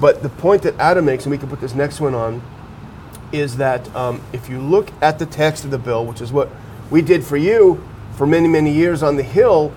But 0.00 0.22
the 0.22 0.28
point 0.28 0.62
that 0.62 0.78
Adam 0.78 1.04
makes, 1.04 1.24
and 1.24 1.30
we 1.30 1.38
can 1.38 1.48
put 1.48 1.60
this 1.60 1.74
next 1.74 2.00
one 2.00 2.14
on, 2.14 2.42
is 3.32 3.56
that 3.56 3.94
um, 3.94 4.20
if 4.32 4.48
you 4.48 4.60
look 4.60 4.90
at 5.00 5.18
the 5.18 5.26
text 5.26 5.64
of 5.64 5.70
the 5.70 5.78
bill, 5.78 6.04
which 6.06 6.20
is 6.20 6.32
what 6.32 6.48
we 6.92 7.00
did 7.00 7.24
for 7.24 7.38
you 7.38 7.82
for 8.16 8.26
many, 8.26 8.46
many 8.46 8.70
years 8.70 9.02
on 9.02 9.16
the 9.16 9.22
Hill, 9.22 9.72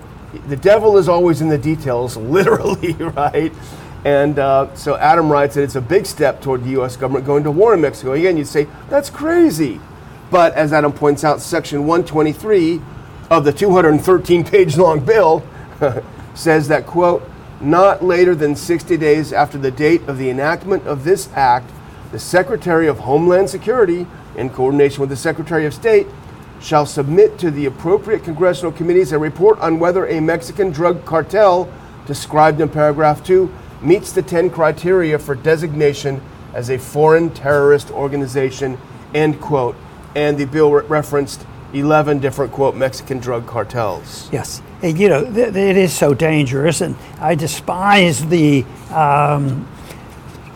the 0.48 0.56
devil 0.56 0.98
is 0.98 1.08
always 1.08 1.40
in 1.40 1.48
the 1.48 1.58
details, 1.58 2.16
literally, 2.16 2.92
right? 2.92 3.52
And 4.04 4.38
uh, 4.38 4.72
so 4.76 4.96
Adam 4.96 5.32
writes 5.32 5.56
that 5.56 5.62
it's 5.62 5.74
a 5.74 5.80
big 5.80 6.06
step 6.06 6.40
toward 6.40 6.62
the 6.62 6.70
U.S. 6.70 6.96
government 6.96 7.24
going 7.24 7.42
to 7.44 7.50
war 7.50 7.74
in 7.74 7.80
Mexico. 7.80 8.12
Again, 8.12 8.36
you'd 8.36 8.46
say, 8.46 8.68
that's 8.88 9.10
crazy. 9.10 9.80
But 10.30 10.52
as 10.54 10.72
Adam 10.72 10.92
points 10.92 11.24
out, 11.24 11.40
Section 11.40 11.86
123 11.86 12.80
of 13.30 13.44
the 13.44 13.52
213 13.52 14.44
page 14.44 14.76
long 14.76 15.00
bill 15.00 15.42
says 16.34 16.68
that, 16.68 16.86
quote, 16.86 17.28
not 17.60 18.04
later 18.04 18.34
than 18.34 18.54
60 18.54 18.96
days 18.98 19.32
after 19.32 19.56
the 19.56 19.70
date 19.70 20.02
of 20.02 20.18
the 20.18 20.28
enactment 20.28 20.86
of 20.86 21.04
this 21.04 21.30
act, 21.32 21.70
the 22.12 22.18
Secretary 22.18 22.86
of 22.86 23.00
Homeland 23.00 23.48
Security, 23.48 24.06
in 24.36 24.50
coordination 24.50 25.00
with 25.00 25.08
the 25.08 25.16
Secretary 25.16 25.64
of 25.64 25.72
State, 25.72 26.06
shall 26.60 26.86
submit 26.86 27.38
to 27.38 27.50
the 27.50 27.66
appropriate 27.66 28.24
congressional 28.24 28.72
committees 28.72 29.12
a 29.12 29.18
report 29.18 29.58
on 29.60 29.78
whether 29.78 30.06
a 30.06 30.20
Mexican 30.20 30.70
drug 30.70 31.04
cartel 31.04 31.70
described 32.06 32.60
in 32.60 32.68
paragraph 32.68 33.22
2 33.24 33.52
meets 33.82 34.12
the 34.12 34.22
10 34.22 34.50
criteria 34.50 35.18
for 35.18 35.34
designation 35.34 36.20
as 36.54 36.70
a 36.70 36.78
foreign 36.78 37.30
terrorist 37.30 37.90
organization, 37.90 38.78
end 39.14 39.40
quote. 39.40 39.76
And 40.14 40.38
the 40.38 40.46
bill 40.46 40.72
re- 40.72 40.86
referenced 40.86 41.46
11 41.74 42.20
different, 42.20 42.52
quote, 42.52 42.74
Mexican 42.74 43.18
drug 43.18 43.46
cartels. 43.46 44.30
Yes. 44.32 44.62
And, 44.82 44.98
you 44.98 45.08
know, 45.08 45.24
th- 45.24 45.54
it 45.54 45.76
is 45.76 45.92
so 45.92 46.14
dangerous, 46.14 46.80
and 46.80 46.96
I 47.20 47.34
despise 47.34 48.24
the 48.26 48.64
um, 48.90 49.68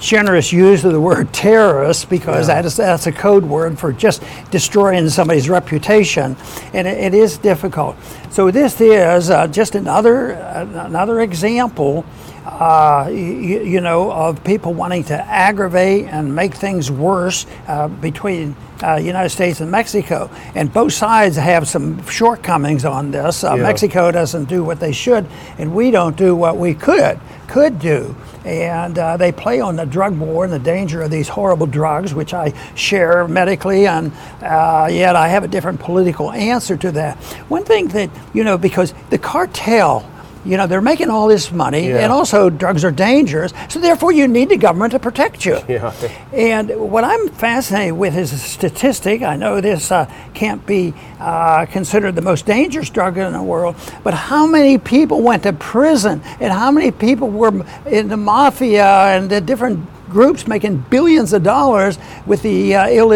generous 0.00 0.52
use 0.52 0.84
of 0.84 0.92
the 0.92 1.00
word 1.00 1.32
terrorist 1.32 2.08
because 2.08 2.48
yeah. 2.48 2.54
that 2.54 2.64
is, 2.64 2.76
that's 2.76 3.06
a 3.06 3.12
code 3.12 3.44
word 3.44 3.78
for 3.78 3.92
just 3.92 4.22
destroying 4.50 5.08
somebody's 5.10 5.48
reputation, 5.48 6.36
and 6.72 6.88
it, 6.88 6.98
it 6.98 7.14
is 7.14 7.38
difficult. 7.38 7.96
So 8.30 8.50
this 8.50 8.80
is 8.80 9.30
uh, 9.30 9.46
just 9.48 9.74
another 9.74 10.34
uh, 10.34 10.86
another 10.86 11.20
example, 11.20 12.04
uh, 12.44 13.08
you, 13.10 13.62
you, 13.62 13.80
know, 13.80 14.10
of 14.10 14.42
people 14.44 14.72
wanting 14.72 15.04
to 15.04 15.14
aggravate 15.14 16.06
and 16.06 16.34
make 16.34 16.54
things 16.54 16.90
worse 16.90 17.46
uh, 17.68 17.88
between 17.88 18.56
uh, 18.82 18.96
United 18.96 19.30
States 19.30 19.60
and 19.60 19.70
Mexico. 19.70 20.30
And 20.54 20.72
both 20.72 20.92
sides 20.92 21.36
have 21.36 21.68
some 21.68 22.06
shortcomings 22.06 22.84
on 22.84 23.10
this. 23.10 23.44
Uh, 23.44 23.54
yeah. 23.54 23.62
Mexico 23.62 24.10
doesn't 24.10 24.48
do 24.48 24.64
what 24.64 24.80
they 24.80 24.92
should, 24.92 25.26
and 25.58 25.74
we 25.74 25.90
don't 25.90 26.16
do 26.16 26.34
what 26.34 26.56
we 26.56 26.74
could 26.74 27.20
could 27.50 27.80
do. 27.80 28.14
And 28.44 28.98
uh, 28.98 29.16
they 29.16 29.32
play 29.32 29.60
on 29.60 29.76
the 29.76 29.84
drug 29.84 30.16
war 30.16 30.44
and 30.44 30.52
the 30.52 30.58
danger 30.58 31.02
of 31.02 31.10
these 31.10 31.28
horrible 31.28 31.66
drugs, 31.66 32.14
which 32.14 32.32
I 32.32 32.54
share 32.74 33.28
medically, 33.28 33.86
and 33.86 34.12
uh, 34.40 34.88
yet 34.90 35.16
I 35.16 35.28
have 35.28 35.44
a 35.44 35.48
different 35.48 35.80
political 35.80 36.30
answer 36.30 36.76
to 36.78 36.92
that. 36.92 37.16
One 37.48 37.64
thing 37.64 37.88
that, 37.88 38.08
you 38.32 38.44
know, 38.44 38.56
because 38.56 38.94
the 39.10 39.18
cartel 39.18 40.08
you 40.44 40.56
know, 40.56 40.66
they're 40.66 40.80
making 40.80 41.10
all 41.10 41.28
this 41.28 41.52
money, 41.52 41.88
yeah. 41.88 41.98
and 41.98 42.12
also 42.12 42.48
drugs 42.48 42.84
are 42.84 42.90
dangerous, 42.90 43.52
so 43.68 43.78
therefore 43.78 44.12
you 44.12 44.26
need 44.26 44.48
the 44.48 44.56
government 44.56 44.92
to 44.92 44.98
protect 44.98 45.44
you. 45.44 45.58
Yeah. 45.68 45.92
And 46.32 46.70
what 46.90 47.04
I'm 47.04 47.28
fascinated 47.28 47.94
with 47.94 48.16
is 48.16 48.32
a 48.32 48.38
statistic. 48.38 49.22
I 49.22 49.36
know 49.36 49.60
this 49.60 49.92
uh, 49.92 50.10
can't 50.34 50.64
be 50.66 50.94
uh, 51.18 51.66
considered 51.66 52.14
the 52.14 52.22
most 52.22 52.46
dangerous 52.46 52.90
drug 52.90 53.18
in 53.18 53.32
the 53.32 53.42
world, 53.42 53.76
but 54.02 54.14
how 54.14 54.46
many 54.46 54.78
people 54.78 55.20
went 55.20 55.42
to 55.42 55.52
prison, 55.52 56.22
and 56.40 56.52
how 56.52 56.70
many 56.70 56.90
people 56.90 57.28
were 57.28 57.64
in 57.86 58.08
the 58.08 58.16
mafia 58.16 58.86
and 58.86 59.30
the 59.30 59.40
different 59.40 59.86
groups 60.08 60.48
making 60.48 60.78
billions 60.90 61.32
of 61.32 61.42
dollars 61.42 61.98
with 62.26 62.42
the 62.42 62.74
uh, 62.74 62.88
Ill- 62.88 63.10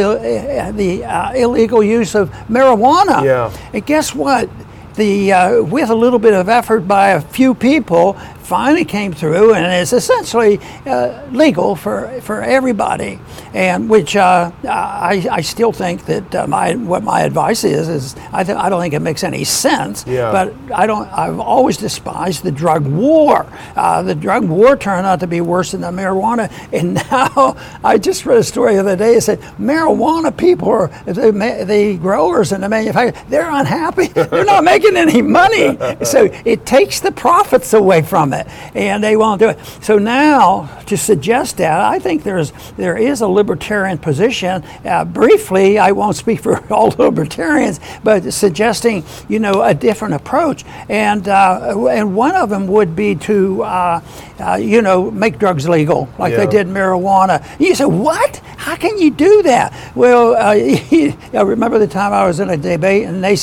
the 0.72 1.04
uh, 1.04 1.32
illegal 1.32 1.82
use 1.82 2.14
of 2.14 2.30
marijuana. 2.48 3.24
Yeah. 3.24 3.52
And 3.72 3.84
guess 3.84 4.14
what? 4.14 4.48
The 4.94 5.32
uh, 5.32 5.62
with 5.62 5.90
a 5.90 5.94
little 5.94 6.18
bit 6.18 6.34
of 6.34 6.48
effort 6.48 6.80
by 6.80 7.10
a 7.10 7.20
few 7.20 7.54
people, 7.54 8.16
finally 8.44 8.84
came 8.84 9.12
through, 9.12 9.54
and 9.54 9.72
is 9.82 9.92
essentially 9.92 10.60
uh, 10.86 11.26
legal 11.30 11.74
for 11.76 12.20
for 12.20 12.42
everybody. 12.42 13.18
And 13.52 13.88
which 13.88 14.16
uh, 14.16 14.50
I, 14.64 15.26
I 15.30 15.40
still 15.40 15.72
think 15.72 16.06
that 16.06 16.34
uh, 16.34 16.46
my 16.46 16.74
what 16.74 17.02
my 17.02 17.22
advice 17.22 17.64
is 17.64 17.88
is 17.88 18.16
I 18.32 18.44
th- 18.44 18.58
I 18.58 18.68
don't 18.68 18.80
think 18.80 18.94
it 18.94 19.00
makes 19.00 19.24
any 19.24 19.44
sense. 19.44 20.04
Yeah. 20.06 20.30
But 20.32 20.54
I 20.74 20.86
don't. 20.86 21.08
I've 21.08 21.38
always 21.38 21.76
despised 21.76 22.42
the 22.42 22.52
drug 22.52 22.86
war. 22.86 23.46
Uh, 23.76 24.02
the 24.02 24.14
drug 24.14 24.44
war 24.44 24.76
turned 24.76 25.06
out 25.06 25.20
to 25.20 25.26
be 25.26 25.40
worse 25.40 25.72
than 25.72 25.80
the 25.80 25.90
marijuana, 25.90 26.50
and 26.72 26.94
now 26.94 27.56
I 27.82 27.98
just 27.98 28.26
read 28.26 28.38
a 28.38 28.44
story 28.44 28.74
the 28.74 28.80
other 28.80 28.96
day. 28.96 29.14
It 29.16 29.22
said 29.22 29.40
marijuana 29.58 30.36
people 30.36 30.68
are 30.68 30.88
the, 31.06 31.64
the 31.66 31.96
growers 31.98 32.52
and 32.52 32.62
the 32.62 32.68
manufacturers. 32.68 33.24
They're 33.28 33.50
unhappy. 33.50 34.06
They're 34.14 34.44
not 34.44 34.64
making 34.64 34.96
any 34.96 35.22
money. 35.22 35.76
So 36.04 36.28
it 36.44 36.66
takes 36.66 37.00
the 37.00 37.12
profits 37.12 37.72
away 37.72 38.02
from 38.02 38.32
it, 38.32 38.33
and 38.74 39.02
they 39.02 39.16
won't 39.16 39.38
do 39.40 39.48
it. 39.50 39.58
So 39.82 39.98
now 39.98 40.68
to 40.86 40.96
suggest 40.96 41.56
that, 41.58 41.80
I 41.80 41.98
think 41.98 42.22
there's 42.22 42.52
there 42.76 42.96
is 42.96 43.20
a 43.20 43.28
libertarian 43.28 43.98
position. 43.98 44.62
Uh, 44.84 45.04
briefly, 45.04 45.78
I 45.78 45.92
won't 45.92 46.16
speak 46.16 46.40
for 46.40 46.64
all 46.72 46.88
libertarians, 46.98 47.80
but 48.02 48.32
suggesting 48.32 49.04
you 49.28 49.38
know 49.38 49.62
a 49.62 49.74
different 49.74 50.14
approach, 50.14 50.64
and 50.88 51.28
uh, 51.28 51.88
and 51.90 52.14
one 52.14 52.34
of 52.34 52.50
them 52.50 52.66
would 52.68 52.94
be 52.96 53.14
to 53.16 53.62
uh, 53.62 54.00
uh, 54.40 54.56
you 54.56 54.82
know 54.82 55.10
make 55.10 55.38
drugs 55.38 55.68
legal 55.68 56.08
like 56.18 56.32
Yeah. 56.32 56.44
they 56.44 56.46
did 56.46 56.66
marijuana. 56.66 57.44
You 57.60 57.74
say 57.74 57.84
what? 57.84 58.36
How 58.56 58.76
can 58.76 58.98
you 58.98 59.10
do 59.10 59.42
that? 59.42 59.72
Well, 59.94 60.34
uh, 60.34 60.54
I 61.38 61.42
remember 61.42 61.78
the 61.78 61.86
time 61.86 62.12
I 62.12 62.26
was 62.26 62.40
in 62.40 62.50
a 62.50 62.56
debate 62.56 63.06
and 63.06 63.22
they 63.22 63.36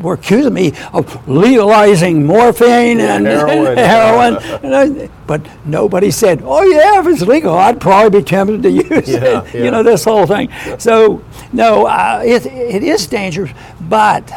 were 0.00 0.14
accusing 0.14 0.52
me 0.54 0.72
of 0.92 1.28
legalizing 1.28 2.26
morphine 2.26 3.00
and 3.00 3.26
heroin. 3.26 3.76
heroin. 3.76 4.33
And 4.33 4.33
I- 4.38 5.08
but 5.26 5.40
nobody 5.64 6.10
said, 6.10 6.42
"Oh 6.44 6.62
yeah, 6.62 7.00
if 7.00 7.06
it's 7.06 7.22
legal, 7.22 7.54
I'd 7.56 7.80
probably 7.80 8.20
be 8.20 8.24
tempted 8.24 8.62
to 8.62 8.70
use 8.70 9.08
Yeah, 9.08 9.40
it." 9.42 9.54
yeah. 9.54 9.64
You 9.64 9.70
know 9.70 9.82
this 9.82 10.04
whole 10.04 10.26
thing. 10.26 10.48
So 10.78 11.22
no, 11.52 11.86
uh, 11.86 12.22
it, 12.24 12.46
it 12.46 12.82
is 12.82 13.06
dangerous, 13.06 13.50
but 13.88 14.30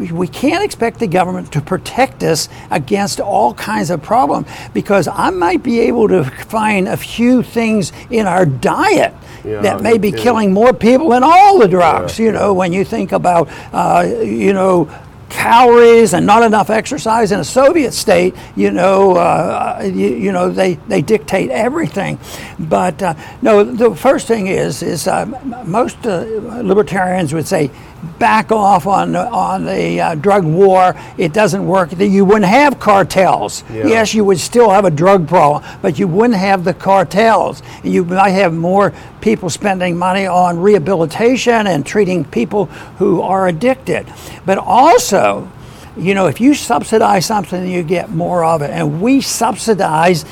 we 0.00 0.26
can't 0.26 0.64
expect 0.64 0.98
the 0.98 1.06
government 1.06 1.52
to 1.52 1.60
protect 1.60 2.22
us 2.22 2.48
against 2.70 3.20
all 3.20 3.54
kinds 3.54 3.90
of 3.90 4.02
problems 4.02 4.46
because 4.74 5.06
I 5.08 5.30
might 5.30 5.62
be 5.62 5.80
able 5.80 6.08
to 6.08 6.24
find 6.24 6.88
a 6.88 6.96
few 6.96 7.42
things 7.42 7.92
in 8.10 8.26
our 8.26 8.44
diet 8.46 9.14
Yeah, 9.44 9.60
that 9.62 9.82
may 9.82 9.96
be 9.98 10.10
killing 10.10 10.52
more 10.52 10.72
people 10.72 11.10
than 11.10 11.22
all 11.22 11.58
the 11.60 11.68
drugs. 11.68 12.18
Yeah, 12.18 12.26
you 12.26 12.32
know, 12.32 12.52
when 12.52 12.72
you 12.72 12.84
think 12.84 13.12
about, 13.12 13.48
uh, 13.72 14.04
you 14.22 14.52
know, 14.52 14.88
calories 15.28 16.14
and 16.14 16.26
not 16.26 16.42
enough 16.42 16.70
exercise 16.70 17.32
in 17.32 17.40
a 17.40 17.44
Soviet 17.44 17.92
state, 17.92 18.34
you 18.54 18.70
know, 18.70 19.16
uh, 19.16 19.82
you, 19.84 20.08
you 20.08 20.32
know 20.32 20.50
they, 20.50 20.74
they 20.88 21.02
dictate 21.02 21.50
everything. 21.50 22.18
But 22.58 23.02
uh, 23.02 23.14
no, 23.42 23.64
the 23.64 23.94
first 23.94 24.26
thing 24.26 24.46
is 24.46 24.82
is 24.82 25.06
uh, 25.06 25.26
most 25.64 26.06
uh, 26.06 26.24
libertarians 26.62 27.32
would 27.34 27.46
say 27.46 27.70
back 28.18 28.52
off 28.52 28.86
on 28.86 29.12
the- 29.12 29.28
on 29.28 29.64
the 29.64 30.00
uh, 30.00 30.14
drug 30.14 30.44
war. 30.44 30.94
It 31.18 31.32
doesn't 31.32 31.66
work. 31.66 31.90
You 31.98 32.24
wouldn't 32.24 32.44
have 32.46 32.78
cartels. 32.78 33.64
Yeah. 33.72 33.86
Yes, 33.86 34.14
you 34.14 34.24
would 34.24 34.38
still 34.38 34.70
have 34.70 34.84
a 34.84 34.90
drug 34.90 35.26
problem, 35.28 35.62
but 35.82 35.98
you 35.98 36.06
wouldn't 36.06 36.38
have 36.38 36.64
the 36.64 36.74
cartels. 36.74 37.62
You 37.82 38.04
might 38.04 38.30
have 38.30 38.52
more 38.54 38.92
people 39.20 39.50
spending 39.50 39.96
money 39.96 40.26
on 40.26 40.58
rehabilitation 40.60 41.66
and 41.66 41.84
treating 41.84 42.24
people 42.24 42.66
who 42.98 43.20
are 43.22 43.48
addicted. 43.48 44.06
But 44.44 44.58
also, 44.58 45.50
you 45.96 46.14
know, 46.14 46.26
if 46.26 46.40
you 46.40 46.54
subsidize 46.54 47.26
something, 47.26 47.66
you 47.66 47.82
get 47.82 48.10
more 48.10 48.44
of 48.44 48.62
it. 48.62 48.70
And 48.70 49.00
we 49.00 49.20
subsidize 49.22 50.24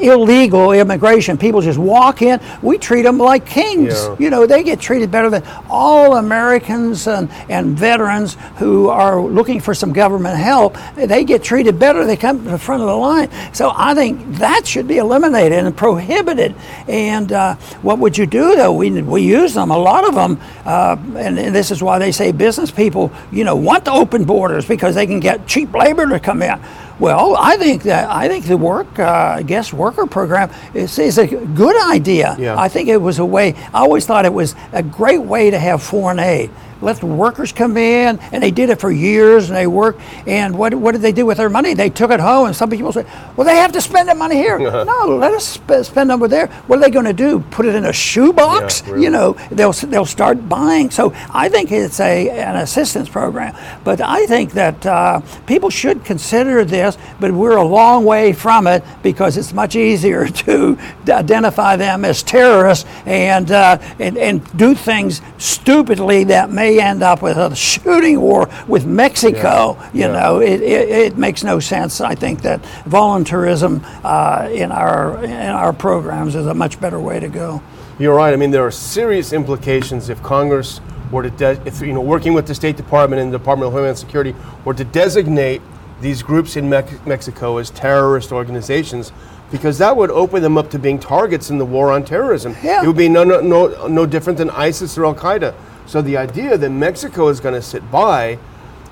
illegal 0.00 0.72
immigration. 0.72 1.36
People 1.38 1.60
just 1.60 1.78
walk 1.78 2.22
in. 2.22 2.40
We 2.62 2.78
treat 2.78 3.02
them 3.02 3.18
like 3.18 3.46
kings. 3.46 3.94
Yeah. 3.94 4.16
You 4.18 4.30
know, 4.30 4.46
they 4.46 4.62
get 4.62 4.80
treated 4.80 5.10
better 5.10 5.30
than 5.30 5.42
all 5.68 6.16
Americans 6.16 7.06
and, 7.06 7.30
and 7.48 7.76
veterans 7.78 8.36
who 8.56 8.88
are 8.88 9.20
looking 9.20 9.60
for 9.60 9.74
some 9.74 9.92
government 9.92 10.36
help. 10.36 10.76
They 10.94 11.24
get 11.24 11.42
treated 11.42 11.78
better. 11.78 12.04
They 12.04 12.16
come 12.16 12.44
to 12.44 12.50
the 12.50 12.58
front 12.58 12.82
of 12.82 12.88
the 12.88 12.96
line. 12.96 13.30
So 13.54 13.72
I 13.74 13.94
think 13.94 14.36
that 14.36 14.66
should 14.66 14.88
be 14.88 14.98
eliminated 14.98 15.64
and 15.64 15.76
prohibited. 15.76 16.54
And 16.88 17.32
uh, 17.32 17.54
what 17.82 17.98
would 17.98 18.16
you 18.16 18.26
do 18.26 18.56
though? 18.56 18.72
We, 18.72 19.02
we 19.02 19.22
use 19.22 19.54
them, 19.54 19.70
a 19.70 19.78
lot 19.78 20.06
of 20.06 20.14
them, 20.14 20.40
uh, 20.64 20.96
and, 21.16 21.38
and 21.38 21.54
this 21.54 21.70
is 21.70 21.82
why 21.82 21.98
they 21.98 22.12
say 22.12 22.32
business 22.32 22.70
people, 22.70 23.12
you 23.30 23.44
know, 23.44 23.56
want 23.56 23.84
to 23.86 23.92
open 23.92 24.24
borders 24.24 24.66
because 24.66 24.94
they 24.94 25.06
can 25.06 25.20
get 25.20 25.46
cheap 25.46 25.72
labor 25.72 26.06
to 26.06 26.20
come 26.20 26.42
in. 26.42 26.60
Well, 26.98 27.36
I 27.38 27.56
think 27.56 27.82
that 27.82 28.08
I 28.08 28.26
think 28.26 28.46
the 28.46 28.56
work 28.56 28.98
uh, 28.98 29.42
guest 29.42 29.74
worker 29.74 30.06
program 30.06 30.50
is, 30.72 30.98
is 30.98 31.18
a 31.18 31.26
good 31.26 31.76
idea. 31.90 32.36
Yeah. 32.38 32.58
I 32.58 32.68
think 32.68 32.88
it 32.88 32.96
was 32.96 33.18
a 33.18 33.24
way. 33.24 33.54
I 33.74 33.80
always 33.80 34.06
thought 34.06 34.24
it 34.24 34.32
was 34.32 34.54
a 34.72 34.82
great 34.82 35.20
way 35.20 35.50
to 35.50 35.58
have 35.58 35.82
foreign 35.82 36.18
aid. 36.18 36.50
Let 36.82 36.98
the 36.98 37.06
workers 37.06 37.52
come 37.52 37.76
in, 37.76 38.18
and 38.18 38.42
they 38.42 38.50
did 38.50 38.70
it 38.70 38.80
for 38.80 38.90
years, 38.90 39.48
and 39.48 39.56
they 39.56 39.66
worked. 39.66 40.00
And 40.26 40.58
what, 40.58 40.74
what 40.74 40.92
did 40.92 41.02
they 41.02 41.12
do 41.12 41.24
with 41.24 41.38
their 41.38 41.48
money? 41.48 41.74
They 41.74 41.90
took 41.90 42.10
it 42.10 42.20
home, 42.20 42.46
and 42.46 42.56
some 42.56 42.68
people 42.68 42.92
say, 42.92 43.06
"Well, 43.36 43.46
they 43.46 43.56
have 43.56 43.72
to 43.72 43.80
spend 43.80 44.08
that 44.08 44.16
money 44.16 44.36
here." 44.36 44.58
no, 44.84 45.16
let 45.18 45.32
us 45.32 45.46
sp- 45.56 45.82
spend 45.82 46.12
over 46.12 46.28
there. 46.28 46.48
What 46.66 46.78
are 46.78 46.82
they 46.82 46.90
going 46.90 47.06
to 47.06 47.12
do? 47.12 47.40
Put 47.50 47.66
it 47.66 47.74
in 47.74 47.84
a 47.86 47.92
shoebox? 47.92 48.82
Yeah, 48.82 48.92
really. 48.92 49.04
You 49.04 49.10
know, 49.10 49.32
they'll 49.50 49.72
they'll 49.72 50.04
start 50.04 50.48
buying. 50.48 50.90
So 50.90 51.12
I 51.32 51.48
think 51.48 51.72
it's 51.72 52.00
a 52.00 52.28
an 52.30 52.56
assistance 52.56 53.08
program. 53.08 53.56
But 53.84 54.00
I 54.00 54.26
think 54.26 54.52
that 54.52 54.84
uh, 54.84 55.20
people 55.46 55.70
should 55.70 56.04
consider 56.04 56.64
this. 56.64 56.98
But 57.20 57.32
we're 57.32 57.56
a 57.56 57.64
long 57.64 58.04
way 58.04 58.32
from 58.32 58.66
it 58.66 58.84
because 59.02 59.36
it's 59.36 59.52
much 59.52 59.76
easier 59.76 60.26
to 60.44 60.78
identify 61.08 61.76
them 61.76 62.04
as 62.04 62.22
terrorists 62.22 62.84
and 63.06 63.50
uh, 63.50 63.78
and, 63.98 64.18
and 64.18 64.56
do 64.58 64.74
things 64.74 65.22
stupidly 65.38 66.24
that 66.24 66.50
may 66.50 66.65
end 66.80 67.02
up 67.02 67.22
with 67.22 67.36
a 67.36 67.54
shooting 67.54 68.20
war 68.20 68.48
with 68.66 68.84
Mexico. 68.86 69.76
Yeah, 69.78 69.90
You 69.92 70.00
yeah. 70.00 70.20
know, 70.20 70.40
it, 70.40 70.60
it, 70.62 70.88
it 70.88 71.16
makes 71.18 71.42
no 71.44 71.60
sense. 71.60 72.00
I 72.00 72.14
think 72.14 72.42
that 72.42 72.64
voluntarism 72.86 73.80
uh, 74.04 74.48
in 74.52 74.72
our 74.72 75.22
in 75.24 75.30
our 75.32 75.72
programs 75.72 76.34
is 76.34 76.46
a 76.46 76.54
much 76.54 76.80
better 76.80 77.00
way 77.00 77.20
to 77.20 77.28
go. 77.28 77.62
You're 77.98 78.14
right. 78.14 78.32
I 78.32 78.36
mean, 78.36 78.50
there 78.50 78.66
are 78.66 78.70
serious 78.70 79.32
implications 79.32 80.08
if 80.10 80.22
Congress 80.22 80.80
were 81.10 81.22
to, 81.22 81.30
de- 81.30 81.60
if, 81.64 81.80
you 81.80 81.92
know, 81.94 82.00
working 82.00 82.34
with 82.34 82.46
the 82.46 82.54
State 82.54 82.76
Department 82.76 83.22
and 83.22 83.32
the 83.32 83.38
Department 83.38 83.68
of 83.68 83.72
Homeland 83.72 83.96
Security, 83.96 84.34
were 84.64 84.74
to 84.74 84.84
designate 84.84 85.62
these 86.02 86.22
groups 86.22 86.56
in 86.56 86.68
Mex- 86.68 86.92
Mexico 87.06 87.56
as 87.56 87.70
terrorist 87.70 88.32
organizations, 88.32 89.12
because 89.50 89.78
that 89.78 89.96
would 89.96 90.10
open 90.10 90.42
them 90.42 90.58
up 90.58 90.68
to 90.70 90.78
being 90.78 90.98
targets 90.98 91.48
in 91.48 91.56
the 91.58 91.64
war 91.64 91.90
on 91.90 92.04
terrorism. 92.04 92.54
Yeah. 92.62 92.82
It 92.82 92.86
would 92.86 92.96
be 92.98 93.08
no, 93.08 93.24
no, 93.24 93.40
no, 93.40 93.86
no 93.86 94.04
different 94.04 94.36
than 94.36 94.50
ISIS 94.50 94.98
or 94.98 95.06
Al 95.06 95.14
Qaeda. 95.14 95.54
So 95.86 96.02
the 96.02 96.16
idea 96.16 96.58
that 96.58 96.70
Mexico 96.70 97.28
is 97.28 97.40
going 97.40 97.54
to 97.54 97.62
sit 97.62 97.90
by, 97.90 98.38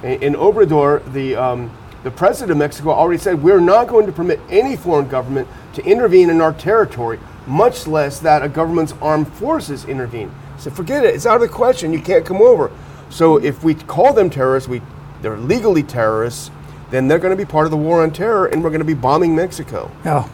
in 0.03 0.35
Obrador, 0.35 1.01
the 1.13 1.35
um, 1.35 1.71
the 2.03 2.11
president 2.11 2.51
of 2.53 2.59
Mexico 2.59 2.91
already 2.91 3.19
said 3.19 3.43
we're 3.43 3.61
not 3.61 3.89
going 3.89 4.05
to 4.07 4.13
permit 4.13 4.39
any 4.51 4.77
foreign 4.77 5.09
government 5.09 5.49
to 5.73 5.83
intervene 5.85 6.29
in 6.29 6.43
our 6.43 6.53
territory, 6.53 7.19
much 7.47 7.87
less 7.87 8.21
that 8.21 8.43
a 8.43 8.49
government's 8.49 8.93
armed 9.01 9.27
forces 9.27 9.87
intervene. 9.87 10.31
So 10.59 10.71
forget 10.71 11.05
it; 11.05 11.15
it's 11.15 11.27
out 11.27 11.37
of 11.37 11.41
the 11.41 11.49
question. 11.49 11.93
You 11.93 12.03
can't 12.03 12.25
come 12.25 12.43
over. 12.43 12.71
So 13.09 13.39
if 13.39 13.65
we 13.65 13.75
call 13.75 14.13
them 14.13 14.29
terrorists, 14.31 14.69
we 14.69 14.83
they're 15.23 15.39
legally 15.39 15.83
terrorists. 15.83 16.51
Then 16.91 17.09
they're 17.09 17.19
going 17.19 17.37
to 17.37 17.43
be 17.43 17.51
part 17.51 17.65
of 17.65 17.71
the 17.71 17.77
war 17.77 18.03
on 18.03 18.13
terror, 18.13 18.47
and 18.47 18.63
we're 18.63 18.71
going 18.71 18.81
to 18.81 18.85
be 18.85 18.95
bombing 18.95 19.35
Mexico. 19.35 19.91
Yeah. 20.05 20.29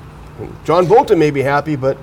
John 0.65 0.87
Bolton 0.87 1.19
may 1.19 1.31
be 1.31 1.43
happy, 1.43 1.77
but 1.77 1.97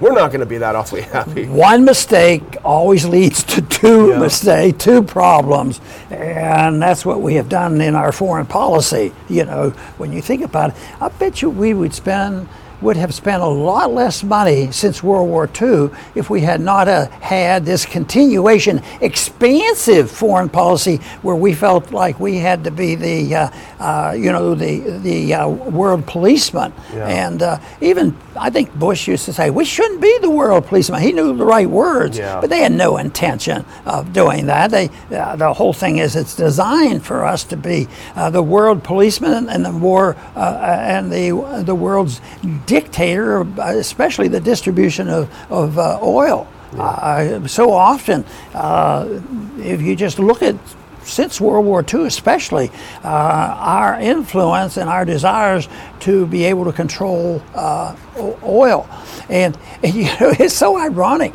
we're 0.00 0.12
not 0.12 0.28
going 0.28 0.40
to 0.40 0.46
be 0.46 0.58
that 0.58 0.74
awfully 0.74 1.02
happy. 1.02 1.46
one 1.46 1.84
mistake 1.84 2.56
always 2.64 3.04
leads 3.06 3.42
to 3.44 3.62
two 3.62 4.08
Yeah. 4.10 4.18
mistakes, 4.18 4.84
two 4.84 5.02
problems, 5.02 5.80
and 6.10 6.82
that's 6.82 7.04
what 7.06 7.20
we 7.20 7.34
have 7.34 7.48
done 7.48 7.80
in 7.80 7.94
our 7.94 8.12
foreign 8.12 8.46
policy. 8.46 9.12
You 9.28 9.44
know, 9.44 9.70
when 9.98 10.12
you 10.12 10.20
think 10.20 10.42
about 10.42 10.70
it, 10.70 10.76
I 11.00 11.08
bet 11.08 11.42
you 11.42 11.50
we 11.50 11.74
would 11.74 11.94
spend 11.94 12.48
would 12.84 12.96
have 12.98 13.14
spent 13.14 13.42
a 13.42 13.46
lot 13.46 13.90
less 13.92 14.22
money 14.22 14.70
since 14.70 15.02
World 15.02 15.28
War 15.28 15.48
II 15.60 15.88
if 16.14 16.28
we 16.28 16.42
had 16.42 16.60
not 16.60 16.86
uh, 16.86 17.06
had 17.20 17.64
this 17.64 17.86
continuation, 17.86 18.82
expansive 19.00 20.10
foreign 20.10 20.50
policy 20.50 20.96
where 21.22 21.34
we 21.34 21.54
felt 21.54 21.92
like 21.92 22.20
we 22.20 22.36
had 22.36 22.62
to 22.64 22.70
be 22.70 22.94
the, 22.94 23.34
uh, 23.34 23.50
uh, 23.80 24.12
you 24.12 24.30
know, 24.30 24.54
the 24.54 24.74
the 25.02 25.34
uh, 25.34 25.48
world 25.48 26.06
policeman, 26.06 26.72
Yeah. 26.94 27.06
and 27.08 27.42
uh, 27.42 27.58
even 27.80 28.14
I 28.36 28.50
think 28.50 28.74
Bush 28.74 29.08
used 29.08 29.24
to 29.26 29.32
say 29.32 29.48
we 29.50 29.64
shouldn't 29.64 30.00
be 30.02 30.18
the 30.20 30.30
world 30.30 30.66
policeman. 30.66 31.00
He 31.00 31.12
knew 31.12 31.34
the 31.36 31.44
right 31.46 31.68
words, 31.68 32.18
Yeah. 32.18 32.40
but 32.40 32.50
they 32.50 32.60
had 32.60 32.72
no 32.72 32.98
intention 32.98 33.64
of 33.86 34.12
doing 34.12 34.46
that. 34.46 34.70
They, 34.70 34.90
uh, 35.10 35.36
the 35.36 35.52
whole 35.54 35.72
thing 35.72 35.98
is 35.98 36.16
it's 36.16 36.36
designed 36.36 37.04
for 37.04 37.24
us 37.24 37.44
to 37.44 37.56
be 37.56 37.88
uh, 38.14 38.28
the 38.30 38.42
world 38.42 38.82
policeman 38.84 39.48
and 39.48 39.64
the 39.64 39.72
war 39.72 40.16
uh, 40.36 40.58
and 40.94 41.10
the 41.10 41.30
the 41.64 41.74
world's 41.74 42.20
dictator, 42.74 43.46
especially 43.58 44.28
the 44.28 44.40
distribution 44.40 45.08
of 45.08 45.30
of 45.50 45.78
uh, 45.78 45.98
oil. 46.02 46.46
Uh, 46.78 47.46
so 47.46 47.72
often, 47.72 48.24
uh, 48.52 49.06
if 49.58 49.80
you 49.80 49.94
just 49.94 50.18
look 50.18 50.42
at 50.42 50.56
since 51.04 51.40
World 51.40 51.66
War 51.66 51.84
II, 51.92 52.06
especially, 52.06 52.70
uh, 53.04 53.08
our 53.58 54.00
influence 54.00 54.76
and 54.78 54.88
our 54.88 55.04
desires 55.04 55.68
to 56.00 56.26
be 56.26 56.44
able 56.44 56.64
to 56.64 56.72
control 56.72 57.42
uh, 57.54 57.94
oil. 58.42 58.88
And, 59.28 59.56
and, 59.82 59.94
you 60.00 60.04
know, 60.04 60.34
it's 60.38 60.54
so 60.54 60.78
ironic. 60.78 61.34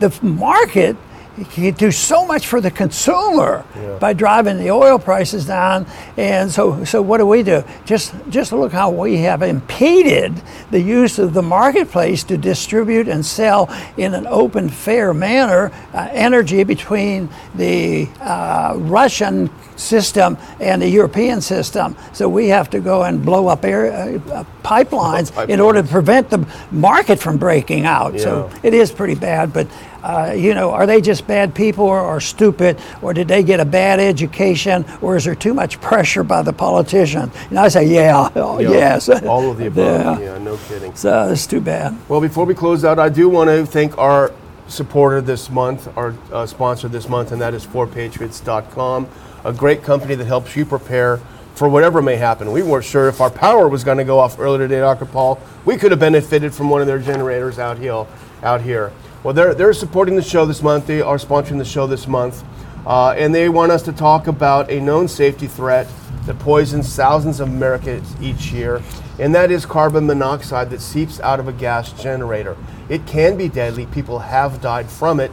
The 0.00 0.16
market 0.22 0.96
can 1.44 1.74
do 1.74 1.90
so 1.90 2.26
much 2.26 2.46
for 2.46 2.60
the 2.60 2.70
consumer 2.70 3.64
yeah. 3.76 3.98
by 3.98 4.12
driving 4.12 4.58
the 4.58 4.70
oil 4.70 4.98
prices 4.98 5.46
down. 5.46 5.86
And 6.16 6.50
so, 6.50 6.84
so 6.84 7.02
what 7.02 7.18
do 7.18 7.26
we 7.26 7.42
do? 7.42 7.62
Just, 7.84 8.14
just 8.28 8.52
look 8.52 8.72
how 8.72 8.90
we 8.90 9.18
have 9.18 9.42
impeded 9.42 10.40
the 10.70 10.80
use 10.80 11.18
of 11.18 11.34
the 11.34 11.42
marketplace 11.42 12.24
to 12.24 12.36
distribute 12.36 13.08
and 13.08 13.24
sell 13.24 13.68
in 13.96 14.14
an 14.14 14.26
open, 14.26 14.68
fair 14.68 15.12
manner 15.12 15.72
uh, 15.92 16.08
energy 16.12 16.64
between 16.64 17.28
the 17.54 18.08
uh, 18.20 18.74
Russian 18.76 19.50
system 19.76 20.38
and 20.60 20.80
the 20.80 20.88
European 20.88 21.40
system. 21.40 21.96
So 22.12 22.28
we 22.28 22.48
have 22.48 22.70
to 22.70 22.80
go 22.80 23.02
and 23.02 23.24
blow 23.24 23.48
up 23.48 23.64
air 23.64 23.92
uh, 23.92 24.44
pipelines, 24.62 25.30
pipelines, 25.30 25.48
in 25.48 25.60
order 25.60 25.82
to 25.82 25.88
prevent 25.88 26.30
the 26.30 26.46
market 26.70 27.18
from 27.18 27.36
breaking 27.36 27.84
out. 27.84 28.14
Yeah. 28.14 28.20
So 28.20 28.50
it 28.62 28.74
is 28.74 28.90
pretty 28.90 29.14
bad, 29.14 29.52
but 29.52 29.66
uh, 30.06 30.32
you 30.32 30.54
know, 30.54 30.70
are 30.70 30.86
they 30.86 31.00
just 31.00 31.26
bad 31.26 31.52
people 31.52 31.84
or, 31.84 32.00
or, 32.00 32.20
stupid, 32.20 32.78
or 33.02 33.12
did 33.12 33.26
they 33.26 33.42
get 33.42 33.58
a 33.58 33.64
bad 33.64 33.98
education, 33.98 34.84
or 35.00 35.16
is 35.16 35.24
there 35.24 35.34
too 35.34 35.52
much 35.52 35.80
pressure 35.90 36.22
by 36.22 36.42
the 36.42 36.52
politicians? 36.52 37.34
And 37.50 37.58
I 37.58 37.66
say, 37.66 37.86
yeah, 37.86 38.30
oh, 38.36 38.60
yeah 38.60 38.70
yes. 38.70 39.08
All 39.08 39.50
of 39.50 39.58
the 39.58 39.66
above. 39.66 39.86
Yeah. 39.86 40.34
yeah, 40.34 40.38
no 40.38 40.56
kidding. 40.68 40.94
So 40.94 41.30
it's 41.30 41.46
too 41.46 41.60
bad. 41.60 41.96
Well, 42.08 42.20
before 42.20 42.44
we 42.44 42.54
close 42.54 42.84
out, 42.84 42.98
I 42.98 43.08
do 43.08 43.28
want 43.28 43.48
to 43.50 43.66
thank 43.66 43.98
our 43.98 44.32
supporter 44.68 45.20
this 45.20 45.50
month, 45.50 45.88
our 45.96 46.14
uh, 46.32 46.46
sponsor 46.46 46.88
this 46.88 47.08
month, 47.08 47.32
and 47.32 47.40
that 47.40 47.54
is 47.54 47.66
4patriots.com, 47.66 49.08
a 49.44 49.52
great 49.52 49.82
company 49.82 50.14
that 50.14 50.26
helps 50.26 50.54
you 50.54 50.64
prepare 50.64 51.20
for 51.56 51.68
whatever 51.68 52.00
may 52.00 52.16
happen. 52.16 52.52
We 52.52 52.62
weren't 52.62 52.84
sure 52.84 53.08
if 53.08 53.20
our 53.20 53.30
power 53.30 53.66
was 53.68 53.82
going 53.82 53.98
to 53.98 54.04
go 54.04 54.18
off 54.20 54.38
earlier 54.38 54.68
today, 54.68 54.80
Dr. 54.80 55.06
Paul. 55.06 55.40
We 55.64 55.76
could 55.76 55.90
have 55.90 56.00
benefited 56.00 56.54
from 56.54 56.70
one 56.70 56.80
of 56.80 56.86
their 56.86 56.98
generators 56.98 57.58
out 57.58 57.78
here. 57.78 58.06
Out 58.42 58.60
here. 58.60 58.92
Well, 59.24 59.34
they're, 59.34 59.54
they're 59.54 59.72
supporting 59.72 60.14
the 60.14 60.22
show 60.22 60.46
this 60.46 60.62
month. 60.62 60.86
They 60.86 61.00
are 61.00 61.16
sponsoring 61.16 61.58
the 61.58 61.64
show 61.64 61.86
this 61.86 62.06
month. 62.06 62.44
Uh, 62.86 63.10
and 63.18 63.34
they 63.34 63.48
want 63.48 63.72
us 63.72 63.82
to 63.82 63.92
talk 63.92 64.28
about 64.28 64.70
a 64.70 64.80
known 64.80 65.08
safety 65.08 65.48
threat 65.48 65.88
that 66.26 66.38
poisons 66.38 66.94
thousands 66.94 67.40
of 67.40 67.48
Americans 67.48 68.14
each 68.20 68.52
year, 68.52 68.80
and 69.18 69.34
that 69.34 69.50
is 69.50 69.66
carbon 69.66 70.06
monoxide 70.06 70.70
that 70.70 70.80
seeps 70.80 71.18
out 71.20 71.40
of 71.40 71.48
a 71.48 71.52
gas 71.52 71.92
generator. 72.00 72.56
It 72.88 73.06
can 73.06 73.36
be 73.36 73.48
deadly. 73.48 73.86
People 73.86 74.20
have 74.20 74.60
died 74.60 74.88
from 74.88 75.18
it, 75.18 75.32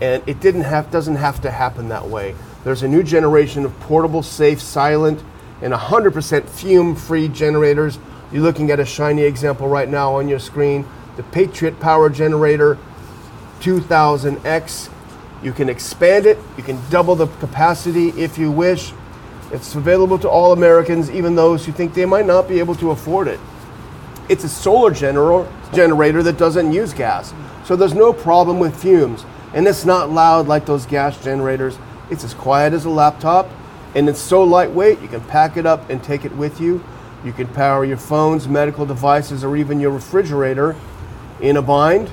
and 0.00 0.22
it 0.28 0.38
didn't 0.40 0.62
have, 0.62 0.90
doesn't 0.92 1.16
have 1.16 1.40
to 1.42 1.50
happen 1.50 1.88
that 1.88 2.08
way. 2.08 2.36
There's 2.64 2.82
a 2.82 2.88
new 2.88 3.02
generation 3.02 3.64
of 3.64 3.78
portable, 3.80 4.22
safe, 4.22 4.60
silent, 4.60 5.22
and 5.62 5.72
100% 5.72 6.48
fume-free 6.48 7.28
generators. 7.28 7.98
You're 8.32 8.42
looking 8.42 8.70
at 8.70 8.78
a 8.78 8.84
shiny 8.84 9.22
example 9.22 9.68
right 9.68 9.88
now 9.88 10.14
on 10.14 10.28
your 10.28 10.38
screen. 10.38 10.86
The 11.16 11.22
Patriot 11.24 11.80
Power 11.80 12.10
Generator 12.10 12.78
2000X. 13.60 14.90
You 15.42 15.52
can 15.52 15.68
expand 15.68 16.26
it, 16.26 16.38
you 16.56 16.62
can 16.62 16.78
double 16.90 17.14
the 17.14 17.26
capacity 17.26 18.08
if 18.10 18.36
you 18.36 18.50
wish. 18.50 18.92
It's 19.52 19.74
available 19.74 20.18
to 20.18 20.28
all 20.28 20.52
Americans, 20.52 21.10
even 21.10 21.34
those 21.34 21.64
who 21.64 21.72
think 21.72 21.94
they 21.94 22.04
might 22.04 22.26
not 22.26 22.46
be 22.46 22.58
able 22.58 22.74
to 22.76 22.90
afford 22.90 23.26
it. 23.26 23.40
It's 24.28 24.44
a 24.44 24.48
solar 24.48 24.92
gener- 24.92 25.50
generator 25.72 26.22
that 26.22 26.38
doesn't 26.38 26.72
use 26.72 26.92
gas, 26.92 27.34
so 27.64 27.74
there's 27.74 27.94
no 27.94 28.12
problem 28.12 28.58
with 28.58 28.80
fumes. 28.80 29.24
And 29.52 29.66
it's 29.66 29.84
not 29.84 30.10
loud 30.10 30.46
like 30.46 30.66
those 30.66 30.86
gas 30.86 31.22
generators. 31.24 31.76
It's 32.10 32.24
as 32.24 32.34
quiet 32.34 32.72
as 32.72 32.84
a 32.84 32.90
laptop, 32.90 33.48
and 33.94 34.08
it's 34.08 34.20
so 34.20 34.42
lightweight 34.42 35.00
you 35.00 35.08
can 35.08 35.20
pack 35.22 35.56
it 35.56 35.66
up 35.66 35.88
and 35.90 36.02
take 36.02 36.24
it 36.24 36.34
with 36.36 36.60
you. 36.60 36.82
You 37.24 37.32
can 37.32 37.46
power 37.48 37.84
your 37.84 37.96
phones, 37.96 38.48
medical 38.48 38.86
devices, 38.86 39.44
or 39.44 39.56
even 39.56 39.80
your 39.80 39.90
refrigerator 39.90 40.74
in 41.40 41.56
a 41.56 41.62
bind. 41.62 42.10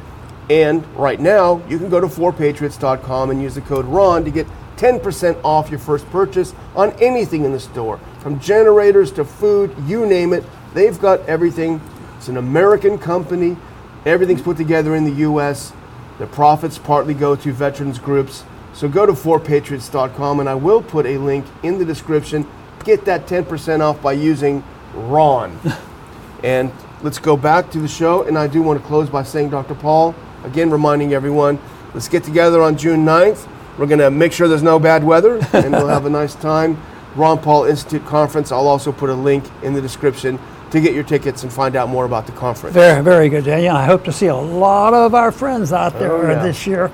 And 0.50 0.86
right 0.96 1.20
now, 1.20 1.62
you 1.68 1.78
can 1.78 1.90
go 1.90 2.00
to 2.00 2.08
4patriots.com 2.08 3.30
and 3.32 3.42
use 3.42 3.56
the 3.56 3.62
code 3.62 3.86
RON 3.86 4.24
to 4.24 4.32
get 4.32 4.48
10% 4.78 5.40
off 5.44 5.70
your 5.70 5.80
first 5.80 6.10
purchase 6.12 6.54
on 6.76 6.92
anything 7.02 7.44
in 7.44 7.52
the 7.52 7.60
store. 7.60 8.00
From 8.20 8.40
generators 8.40 9.12
to 9.14 9.26
food, 9.26 9.76
you 9.86 10.06
name 10.06 10.34
it, 10.34 10.44
they've 10.74 11.00
got 11.00 11.22
everything. 11.22 11.82
It's 12.18 12.28
an 12.28 12.38
American 12.38 12.98
company. 12.98 13.58
Everything's 14.06 14.42
put 14.42 14.58
together 14.58 14.96
in 14.96 15.04
the 15.04 15.22
US. 15.24 15.74
The 16.20 16.28
profits 16.28 16.78
partly 16.78 17.14
go 17.14 17.36
to 17.36 17.52
veterans 17.52 18.00
groups. 18.00 18.44
So 18.78 18.88
go 18.88 19.06
to 19.06 19.12
4patriots.com 19.12 20.40
and 20.40 20.48
I 20.48 20.56
will 20.56 20.82
put 20.82 21.06
a 21.06 21.18
link 21.18 21.46
in 21.63 21.80
the 21.80 21.84
description. 21.84 22.48
Get 22.86 23.04
that 23.06 23.26
10% 23.28 23.82
off 23.82 24.02
by 24.02 24.13
using 24.13 24.63
RON. 24.94 25.60
and 26.44 26.72
let's 27.02 27.20
go 27.20 27.36
back 27.36 27.72
to 27.72 27.80
the 27.80 27.88
show. 27.90 28.24
And 28.24 28.38
I 28.38 28.48
do 28.48 28.62
want 28.62 28.80
to 28.80 28.88
close 28.88 29.10
by 29.10 29.24
saying, 29.24 29.50
Dr. 29.50 29.76
Paul, 29.76 30.16
Again, 30.44 30.70
reminding 30.70 31.13
everyone, 31.13 31.60
let's 31.94 32.08
get 32.08 32.24
together 32.24 32.62
on 32.62 32.78
June 32.78 33.06
9th. 33.06 33.50
We're 33.78 33.88
going 33.88 34.00
to 34.00 34.12
make 34.12 34.32
sure 34.32 34.48
there's 34.48 34.63
no 34.63 34.80
bad 34.80 35.04
weather 35.04 35.40
and 35.52 35.72
we'll 35.72 35.88
have 35.88 36.06
a 36.06 36.10
nice 36.10 36.36
time. 36.36 36.82
Ron 37.16 37.40
Paul 37.40 37.66
Institute 37.66 38.06
Conference. 38.06 38.52
I'll 38.52 38.68
also 38.68 38.92
put 38.92 39.10
a 39.10 39.13
link 39.13 39.44
in 39.63 39.74
the 39.74 39.82
description 39.82 40.40
to 40.71 40.82
get 40.82 40.93
your 40.93 41.03
tickets 41.03 41.43
and 41.43 41.51
find 41.51 41.75
out 41.75 41.89
more 41.89 42.06
about 42.06 42.25
the 42.25 42.32
conference. 42.34 42.73
Very, 42.73 43.03
very 43.03 43.30
good, 43.30 43.45
Daniel. 43.45 43.75
I 43.75 43.86
hope 43.86 44.03
to 44.06 44.12
see 44.12 44.27
a 44.27 44.36
lot 44.36 44.93
of 44.93 45.13
our 45.13 45.32
friends 45.32 45.71
out 45.71 45.93
there 45.93 46.12
oh, 46.12 46.30
yeah. 46.30 46.43
this 46.43 46.67
year, 46.67 46.91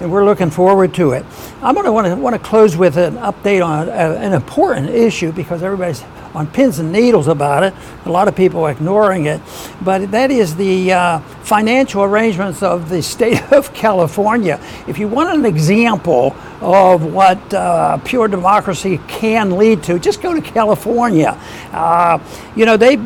and 0.00 0.10
we're 0.10 0.24
looking 0.24 0.50
forward 0.50 0.94
to 0.94 1.12
it. 1.12 1.24
I'm 1.62 1.74
going 1.74 1.86
to 1.86 1.92
want 1.92 2.06
to 2.06 2.16
want 2.16 2.34
to 2.34 2.38
close 2.38 2.76
with 2.76 2.96
an 2.96 3.16
update 3.16 3.64
on 3.64 3.88
a, 3.88 3.92
an 3.92 4.32
important 4.32 4.90
issue 4.90 5.32
because 5.32 5.62
everybody's 5.62 6.02
on 6.34 6.46
pins 6.48 6.78
and 6.78 6.92
needles 6.92 7.28
about 7.28 7.62
it. 7.62 7.72
A 8.04 8.10
lot 8.10 8.28
of 8.28 8.34
people 8.34 8.64
are 8.64 8.72
ignoring 8.72 9.26
it, 9.26 9.40
but 9.82 10.10
that 10.10 10.30
is 10.30 10.56
the 10.56 10.92
uh, 10.92 11.20
financial 11.44 12.02
arrangements 12.02 12.62
of 12.62 12.88
the 12.88 13.02
state 13.02 13.42
of 13.52 13.72
California. 13.74 14.58
If 14.88 14.98
you 14.98 15.08
want 15.08 15.38
an 15.38 15.44
example 15.44 16.34
of 16.60 17.12
what 17.12 17.52
uh, 17.52 17.98
pure 17.98 18.28
democracy 18.28 18.98
can 19.06 19.56
lead 19.56 19.82
to, 19.84 19.98
just 19.98 20.22
go 20.22 20.34
to 20.34 20.40
California. 20.40 21.38
Uh, 21.72 22.18
you 22.56 22.64
know, 22.64 22.76
they 22.76 22.96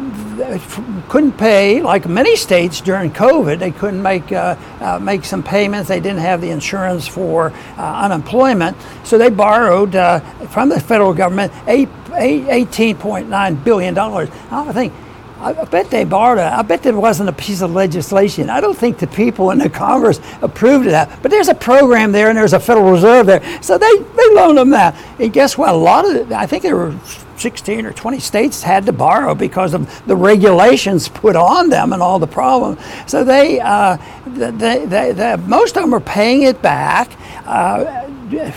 couldn't 1.09 1.37
pay 1.37 1.83
like 1.83 2.07
many 2.07 2.37
states 2.37 2.81
during 2.81 3.11
COVID. 3.11 3.59
They 3.59 3.73
couldn't 3.73 4.03
make 4.03 4.31
uh, 4.31 4.57
uh, 4.81 4.99
make 5.01 5.25
some 5.25 5.43
payments. 5.43 5.89
They 5.89 6.01
didn't 6.01 6.21
have 6.21 6.41
the 6.41 6.51
insurance 6.51 7.09
for 7.09 7.53
uh, 7.77 8.01
unemployment, 8.05 8.77
so 9.03 9.19
they 9.19 9.31
borrowed 9.31 9.97
uh, 9.97 10.21
from 10.47 10.69
the 10.69 10.79
federal 10.79 11.13
government 11.13 11.53
eight, 11.67 11.89
eight, 12.15 12.45
$18.9 12.45 13.65
billion. 13.65 13.99
I 13.99 14.73
think 14.73 14.93
I 15.41 15.65
bet 15.65 15.89
they 15.91 16.05
borrowed 16.05 16.39
it. 16.39 16.43
I 16.43 16.63
bet 16.63 16.83
there 16.83 16.99
wasn't 16.99 17.29
a 17.29 17.33
piece 17.33 17.61
of 17.61 17.71
legislation. 17.71 18.51
I 18.51 18.61
don't 18.61 18.77
think 18.77 18.99
the 18.99 19.07
people 19.07 19.53
in 19.53 19.59
the 19.59 19.71
Congress 19.71 20.21
approved 20.43 20.87
of 20.87 20.93
that. 20.93 21.23
But 21.23 21.31
there's 21.31 21.49
a 21.49 21.55
program 21.55 22.11
there 22.11 22.29
and 22.29 22.37
there's 22.37 22.55
a 22.55 22.61
Federal 22.61 22.91
Reserve 22.91 23.27
there. 23.27 23.63
So 23.63 23.79
they, 23.79 23.99
they 23.99 24.35
loaned 24.35 24.59
them 24.59 24.71
that. 24.71 24.97
And 25.21 25.33
guess 25.33 25.57
what? 25.57 25.69
A 25.69 25.77
lot 25.77 26.09
of 26.09 26.17
it, 26.17 26.33
I 26.33 26.47
think 26.47 26.65
there 26.65 26.75
were 26.75 26.99
16 27.37 27.87
or 27.87 27.93
20 27.93 28.19
states 28.19 28.63
had 28.65 28.87
to 28.87 28.93
borrow 28.93 29.35
because 29.35 29.75
of 29.75 30.07
the 30.07 30.17
regulations 30.17 31.09
put 31.09 31.37
on 31.37 31.69
them 31.69 31.93
and 31.93 32.03
all 32.03 32.19
the 32.19 32.27
problems. 32.27 32.81
So 33.07 33.23
they, 33.23 33.61
uh, 33.61 33.97
they, 34.27 34.85
they, 34.87 35.13
they, 35.13 35.37
most 35.37 35.77
of 35.77 35.83
them 35.83 35.95
are 35.95 36.01
paying 36.01 36.43
it 36.43 36.61
back. 36.61 37.13
Uh, 37.47 38.09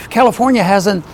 California 0.09 0.63
hasn't 0.63 1.05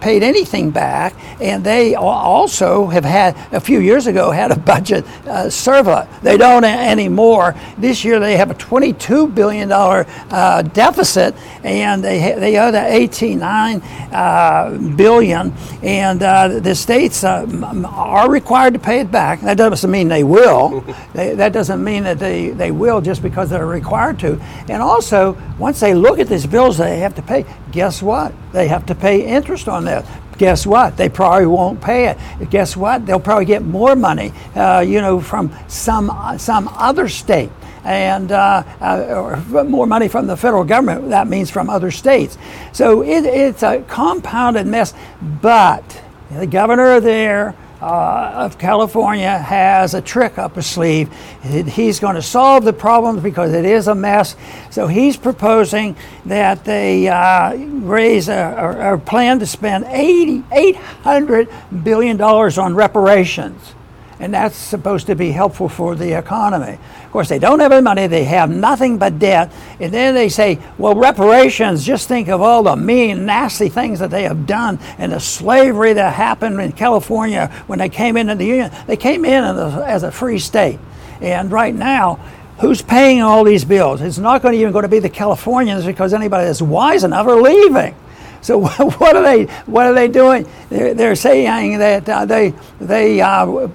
paid 0.00 0.22
anything 0.22 0.70
back, 0.70 1.14
and 1.40 1.64
they 1.64 1.94
also 1.94 2.86
have 2.86 3.04
had 3.04 3.36
a 3.52 3.60
few 3.60 3.80
years 3.80 4.06
ago 4.06 4.30
had 4.30 4.50
a 4.50 4.58
budget 4.58 5.06
uh, 5.26 5.48
surplus. 5.50 6.08
They 6.22 6.36
don't 6.36 6.64
anymore. 6.64 7.54
This 7.78 8.04
year 8.04 8.20
they 8.20 8.36
have 8.36 8.50
a 8.50 8.54
22 8.54 9.28
billion 9.28 9.68
dollar 9.68 10.06
uh, 10.30 10.62
deficit, 10.62 11.34
and 11.64 12.02
they 12.04 12.18
they 12.38 12.58
owe 12.58 12.70
the 12.70 12.84
89 12.84 13.80
uh, 14.12 14.78
billion, 14.96 15.52
and 15.82 16.22
uh, 16.22 16.60
the 16.60 16.74
states 16.74 17.24
uh, 17.24 17.46
are 17.86 18.30
required 18.30 18.74
to 18.74 18.80
pay 18.80 19.00
it 19.00 19.10
back. 19.10 19.40
That 19.40 19.56
doesn't 19.56 19.90
mean 19.90 20.08
they 20.08 20.24
will. 20.24 20.80
they, 21.14 21.34
that 21.34 21.52
doesn't 21.52 21.82
mean 21.82 22.04
that 22.04 22.18
they, 22.18 22.50
they 22.50 22.70
will 22.70 23.00
just 23.00 23.22
because 23.22 23.50
they're 23.50 23.66
required 23.66 24.18
to. 24.20 24.40
And 24.68 24.82
also, 24.82 25.36
once 25.58 25.80
they 25.80 25.94
look 25.94 26.18
at 26.18 26.28
these 26.28 26.46
bills 26.46 26.78
they 26.78 26.98
have 26.98 27.14
to 27.16 27.22
pay, 27.22 27.44
guess 27.72 28.02
what? 28.02 28.32
They 28.52 28.68
have 28.68 28.86
to 28.86 28.94
pay 28.94 29.26
interest 29.26 29.68
on 29.68 29.84
that. 29.84 30.06
Guess 30.38 30.66
what? 30.66 30.96
They 30.96 31.08
probably 31.08 31.46
won't 31.46 31.82
pay 31.82 32.08
it. 32.08 32.18
Guess 32.50 32.76
what? 32.76 33.04
They'll 33.04 33.20
probably 33.20 33.44
get 33.44 33.62
more 33.62 33.94
money, 33.94 34.32
uh, 34.54 34.80
you 34.80 35.00
know, 35.00 35.20
from 35.20 35.54
some 35.68 36.10
some 36.38 36.68
other 36.68 37.08
state 37.08 37.50
and 37.84 38.32
uh, 38.32 38.62
uh, 38.80 39.40
or 39.50 39.64
more 39.64 39.86
money 39.86 40.08
from 40.08 40.26
the 40.26 40.36
federal 40.36 40.64
government. 40.64 41.10
That 41.10 41.28
means 41.28 41.50
from 41.50 41.68
other 41.68 41.90
states. 41.90 42.38
So 42.72 43.02
it, 43.02 43.24
it's 43.24 43.62
a 43.62 43.82
compounded 43.88 44.66
mess. 44.66 44.94
But 45.20 46.02
the 46.30 46.46
governor 46.46 47.00
there, 47.00 47.54
uh, 47.80 48.32
of 48.34 48.58
California 48.58 49.38
has 49.38 49.94
a 49.94 50.00
trick 50.00 50.38
up 50.38 50.56
his 50.56 50.66
sleeve. 50.66 51.12
He's 51.42 51.98
going 52.00 52.16
to 52.16 52.22
solve 52.22 52.64
the 52.64 52.72
problems 52.72 53.22
because 53.22 53.52
it 53.52 53.64
is 53.64 53.88
a 53.88 53.94
mess. 53.94 54.36
So 54.70 54.86
he's 54.86 55.16
proposing 55.16 55.96
that 56.26 56.64
they 56.64 57.08
uh, 57.08 57.54
raise 57.54 58.28
or 58.28 59.00
plan 59.04 59.38
to 59.38 59.46
spend 59.46 59.84
80, 59.84 60.42
$800 60.42 61.84
billion 61.84 62.20
on 62.20 62.74
reparations 62.74 63.74
and 64.20 64.34
that's 64.34 64.54
supposed 64.54 65.06
to 65.06 65.16
be 65.16 65.30
helpful 65.30 65.68
for 65.68 65.94
the 65.94 66.16
economy. 66.16 66.78
Of 67.04 67.10
course, 67.10 67.30
they 67.30 67.38
don't 67.38 67.58
have 67.58 67.72
any 67.72 67.82
money, 67.82 68.06
they 68.06 68.24
have 68.24 68.50
nothing 68.50 68.98
but 68.98 69.18
debt, 69.18 69.50
and 69.80 69.92
then 69.92 70.14
they 70.14 70.28
say, 70.28 70.58
well, 70.76 70.94
reparations, 70.94 71.84
just 71.84 72.06
think 72.06 72.28
of 72.28 72.42
all 72.42 72.62
the 72.62 72.76
mean, 72.76 73.24
nasty 73.24 73.70
things 73.70 73.98
that 73.98 74.10
they 74.10 74.24
have 74.24 74.46
done 74.46 74.78
and 74.98 75.12
the 75.12 75.20
slavery 75.20 75.94
that 75.94 76.14
happened 76.14 76.60
in 76.60 76.72
California 76.72 77.48
when 77.66 77.78
they 77.78 77.88
came 77.88 78.18
into 78.18 78.34
the 78.34 78.44
Union. 78.44 78.70
They 78.86 78.98
came 78.98 79.24
in 79.24 79.42
as 79.42 80.02
a 80.02 80.12
free 80.12 80.38
state, 80.38 80.78
and 81.22 81.50
right 81.50 81.74
now, 81.74 82.16
who's 82.60 82.82
paying 82.82 83.22
all 83.22 83.42
these 83.42 83.64
bills? 83.64 84.02
It's 84.02 84.18
not 84.18 84.42
going 84.42 84.52
to 84.52 84.60
even 84.60 84.72
going 84.72 84.82
to 84.82 84.88
be 84.88 84.98
the 84.98 85.08
Californians 85.08 85.86
because 85.86 86.12
anybody 86.12 86.44
that's 86.44 86.60
wise 86.60 87.04
enough 87.04 87.26
are 87.26 87.40
leaving. 87.40 87.96
So 88.42 88.58
what 88.66 89.16
are 89.16 89.22
they? 89.22 89.44
What 89.64 89.86
are 89.86 89.94
they 89.94 90.08
doing? 90.08 90.46
They're, 90.68 90.94
they're 90.94 91.14
saying 91.14 91.78
that 91.78 92.08
uh, 92.08 92.24
they 92.26 92.54
they 92.80 93.20
uh, 93.20 93.68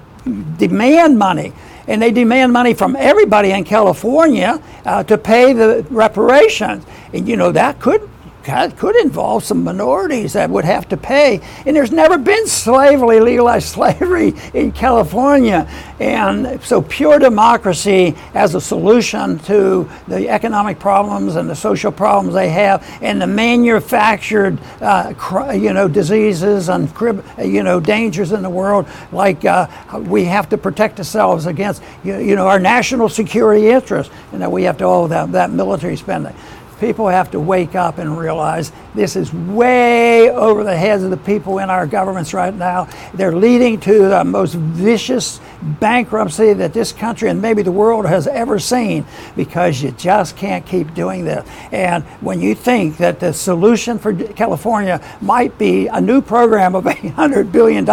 demand 0.57 1.17
money. 1.17 1.53
And 1.87 2.01
they 2.01 2.11
demand 2.11 2.51
money 2.51 2.73
from 2.73 2.95
everybody 2.95 3.51
in 3.51 3.63
California 3.63 4.61
uh, 4.85 5.03
to 5.03 5.17
pay 5.17 5.53
the 5.53 5.85
reparations. 5.89 6.83
And 7.13 7.27
you 7.27 7.37
know, 7.37 7.51
that 7.51 7.79
could 7.79 8.09
that 8.45 8.77
could 8.77 8.95
involve 8.97 9.43
some 9.43 9.63
minorities 9.63 10.33
that 10.33 10.49
would 10.49 10.65
have 10.65 10.87
to 10.89 10.97
pay. 10.97 11.41
And 11.65 11.75
there's 11.75 11.91
never 11.91 12.17
been 12.17 12.47
slavery, 12.47 13.19
legalized 13.19 13.67
slavery 13.75 14.33
in 14.53 14.71
California. 14.71 15.67
And 15.99 16.61
so 16.61 16.81
pure 16.81 17.19
democracy 17.19 18.15
as 18.33 18.55
a 18.55 18.61
solution 18.61 19.39
to 19.39 19.89
the 20.07 20.29
economic 20.29 20.79
problems 20.79 21.35
and 21.35 21.49
the 21.49 21.55
social 21.55 21.91
problems 21.91 22.33
they 22.33 22.49
have 22.49 22.85
and 23.01 23.21
the 23.21 23.27
manufactured, 23.27 24.59
uh, 24.81 25.13
you 25.53 25.73
know, 25.73 25.87
diseases 25.87 26.69
and, 26.69 26.91
you 27.39 27.63
know, 27.63 27.79
dangers 27.79 28.31
in 28.31 28.41
the 28.41 28.49
world, 28.49 28.87
like 29.11 29.45
uh, 29.45 29.67
we 30.01 30.25
have 30.25 30.49
to 30.49 30.57
protect 30.57 30.99
ourselves 30.99 31.45
against, 31.45 31.81
you 32.03 32.35
know, 32.35 32.47
our 32.47 32.59
national 32.59 33.09
security 33.09 33.67
interests 33.67 34.13
and 34.31 34.41
that 34.41 34.51
we 34.51 34.63
have 34.63 34.77
to 34.77 34.83
owe 34.83 35.07
that, 35.07 35.31
that 35.31 35.51
military 35.51 35.95
spending 35.95 36.35
people 36.79 37.07
have 37.07 37.31
to 37.31 37.39
wake 37.39 37.75
up 37.75 37.97
and 37.97 38.17
realize 38.17 38.71
this 38.93 39.15
is 39.15 39.33
way 39.33 40.29
over 40.29 40.63
the 40.63 40.75
heads 40.75 41.03
of 41.03 41.11
the 41.11 41.17
people 41.17 41.59
in 41.59 41.69
our 41.69 41.85
governments 41.85 42.33
right 42.33 42.53
now. 42.53 42.87
They're 43.13 43.35
leading 43.35 43.79
to 43.81 44.07
the 44.09 44.23
most 44.23 44.55
vicious 44.55 45.39
bankruptcy 45.61 46.53
that 46.53 46.73
this 46.73 46.91
country 46.91 47.29
and 47.29 47.41
maybe 47.41 47.61
the 47.61 47.71
world 47.71 48.05
has 48.05 48.27
ever 48.27 48.59
seen 48.59 49.05
because 49.35 49.81
you 49.81 49.91
just 49.91 50.37
can't 50.37 50.65
keep 50.65 50.93
doing 50.93 51.25
this. 51.25 51.47
And 51.71 52.03
when 52.21 52.41
you 52.41 52.55
think 52.55 52.97
that 52.97 53.19
the 53.19 53.33
solution 53.33 53.99
for 53.99 54.13
California 54.13 55.01
might 55.21 55.57
be 55.57 55.87
a 55.87 55.99
new 55.99 56.21
program 56.21 56.75
of 56.75 56.83
$800 56.85 57.51
billion 57.51 57.85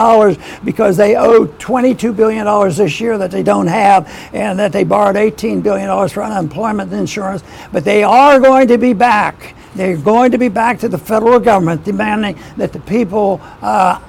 because 0.65 0.97
they 0.97 1.17
owe 1.17 1.47
$22 1.47 2.15
billion 2.15 2.45
this 2.77 3.01
year 3.01 3.19
that 3.19 3.31
they 3.31 3.43
don't 3.43 3.67
have 3.67 4.09
and 4.33 4.59
that 4.59 4.73
they 4.73 4.85
borrowed 4.85 5.17
$18 5.17 5.63
billion 5.63 6.09
for 6.09 6.23
unemployment 6.23 6.93
insurance, 6.93 7.43
but 7.73 7.85
they 7.85 8.03
are 8.03 8.39
going 8.41 8.69
to 8.73 8.79
be 8.79 8.93
back 8.93 9.55
they're 9.75 9.97
going 9.97 10.33
to 10.33 10.39
be 10.39 10.49
back 10.49 10.79
to 10.81 10.89
the 10.89 10.99
federal 10.99 11.41
government 11.41 11.85
demanding 11.85 12.39
that 12.57 12.73
the 12.73 12.81
people 12.81 13.41
uh, 13.63 14.01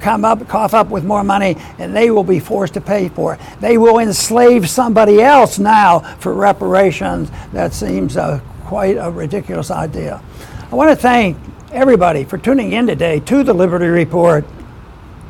come 0.00 0.24
up, 0.24 0.46
cough 0.48 0.74
up 0.74 0.88
with 0.88 1.04
more 1.04 1.24
money, 1.24 1.56
and 1.78 1.96
they 1.96 2.10
will 2.10 2.24
be 2.24 2.38
forced 2.38 2.74
to 2.74 2.80
pay 2.80 3.08
for 3.08 3.34
it. 3.34 3.40
They 3.60 3.78
will 3.78 3.98
enslave 3.98 4.68
somebody 4.68 5.22
else 5.22 5.58
now 5.58 6.00
for 6.16 6.34
reparations. 6.34 7.30
That 7.52 7.72
seems 7.72 8.16
uh, 8.16 8.40
quite 8.64 8.96
a 8.98 9.10
ridiculous 9.10 9.70
idea. 9.70 10.22
I 10.70 10.74
want 10.74 10.90
to 10.90 10.96
thank 10.96 11.38
everybody 11.70 12.24
for 12.24 12.36
tuning 12.36 12.72
in 12.72 12.86
today 12.86 13.20
to 13.20 13.42
the 13.42 13.54
Liberty 13.54 13.86
Report. 13.86 14.44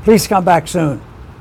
Please 0.03 0.27
come 0.27 0.45
back 0.45 0.67
soon. 0.67 1.01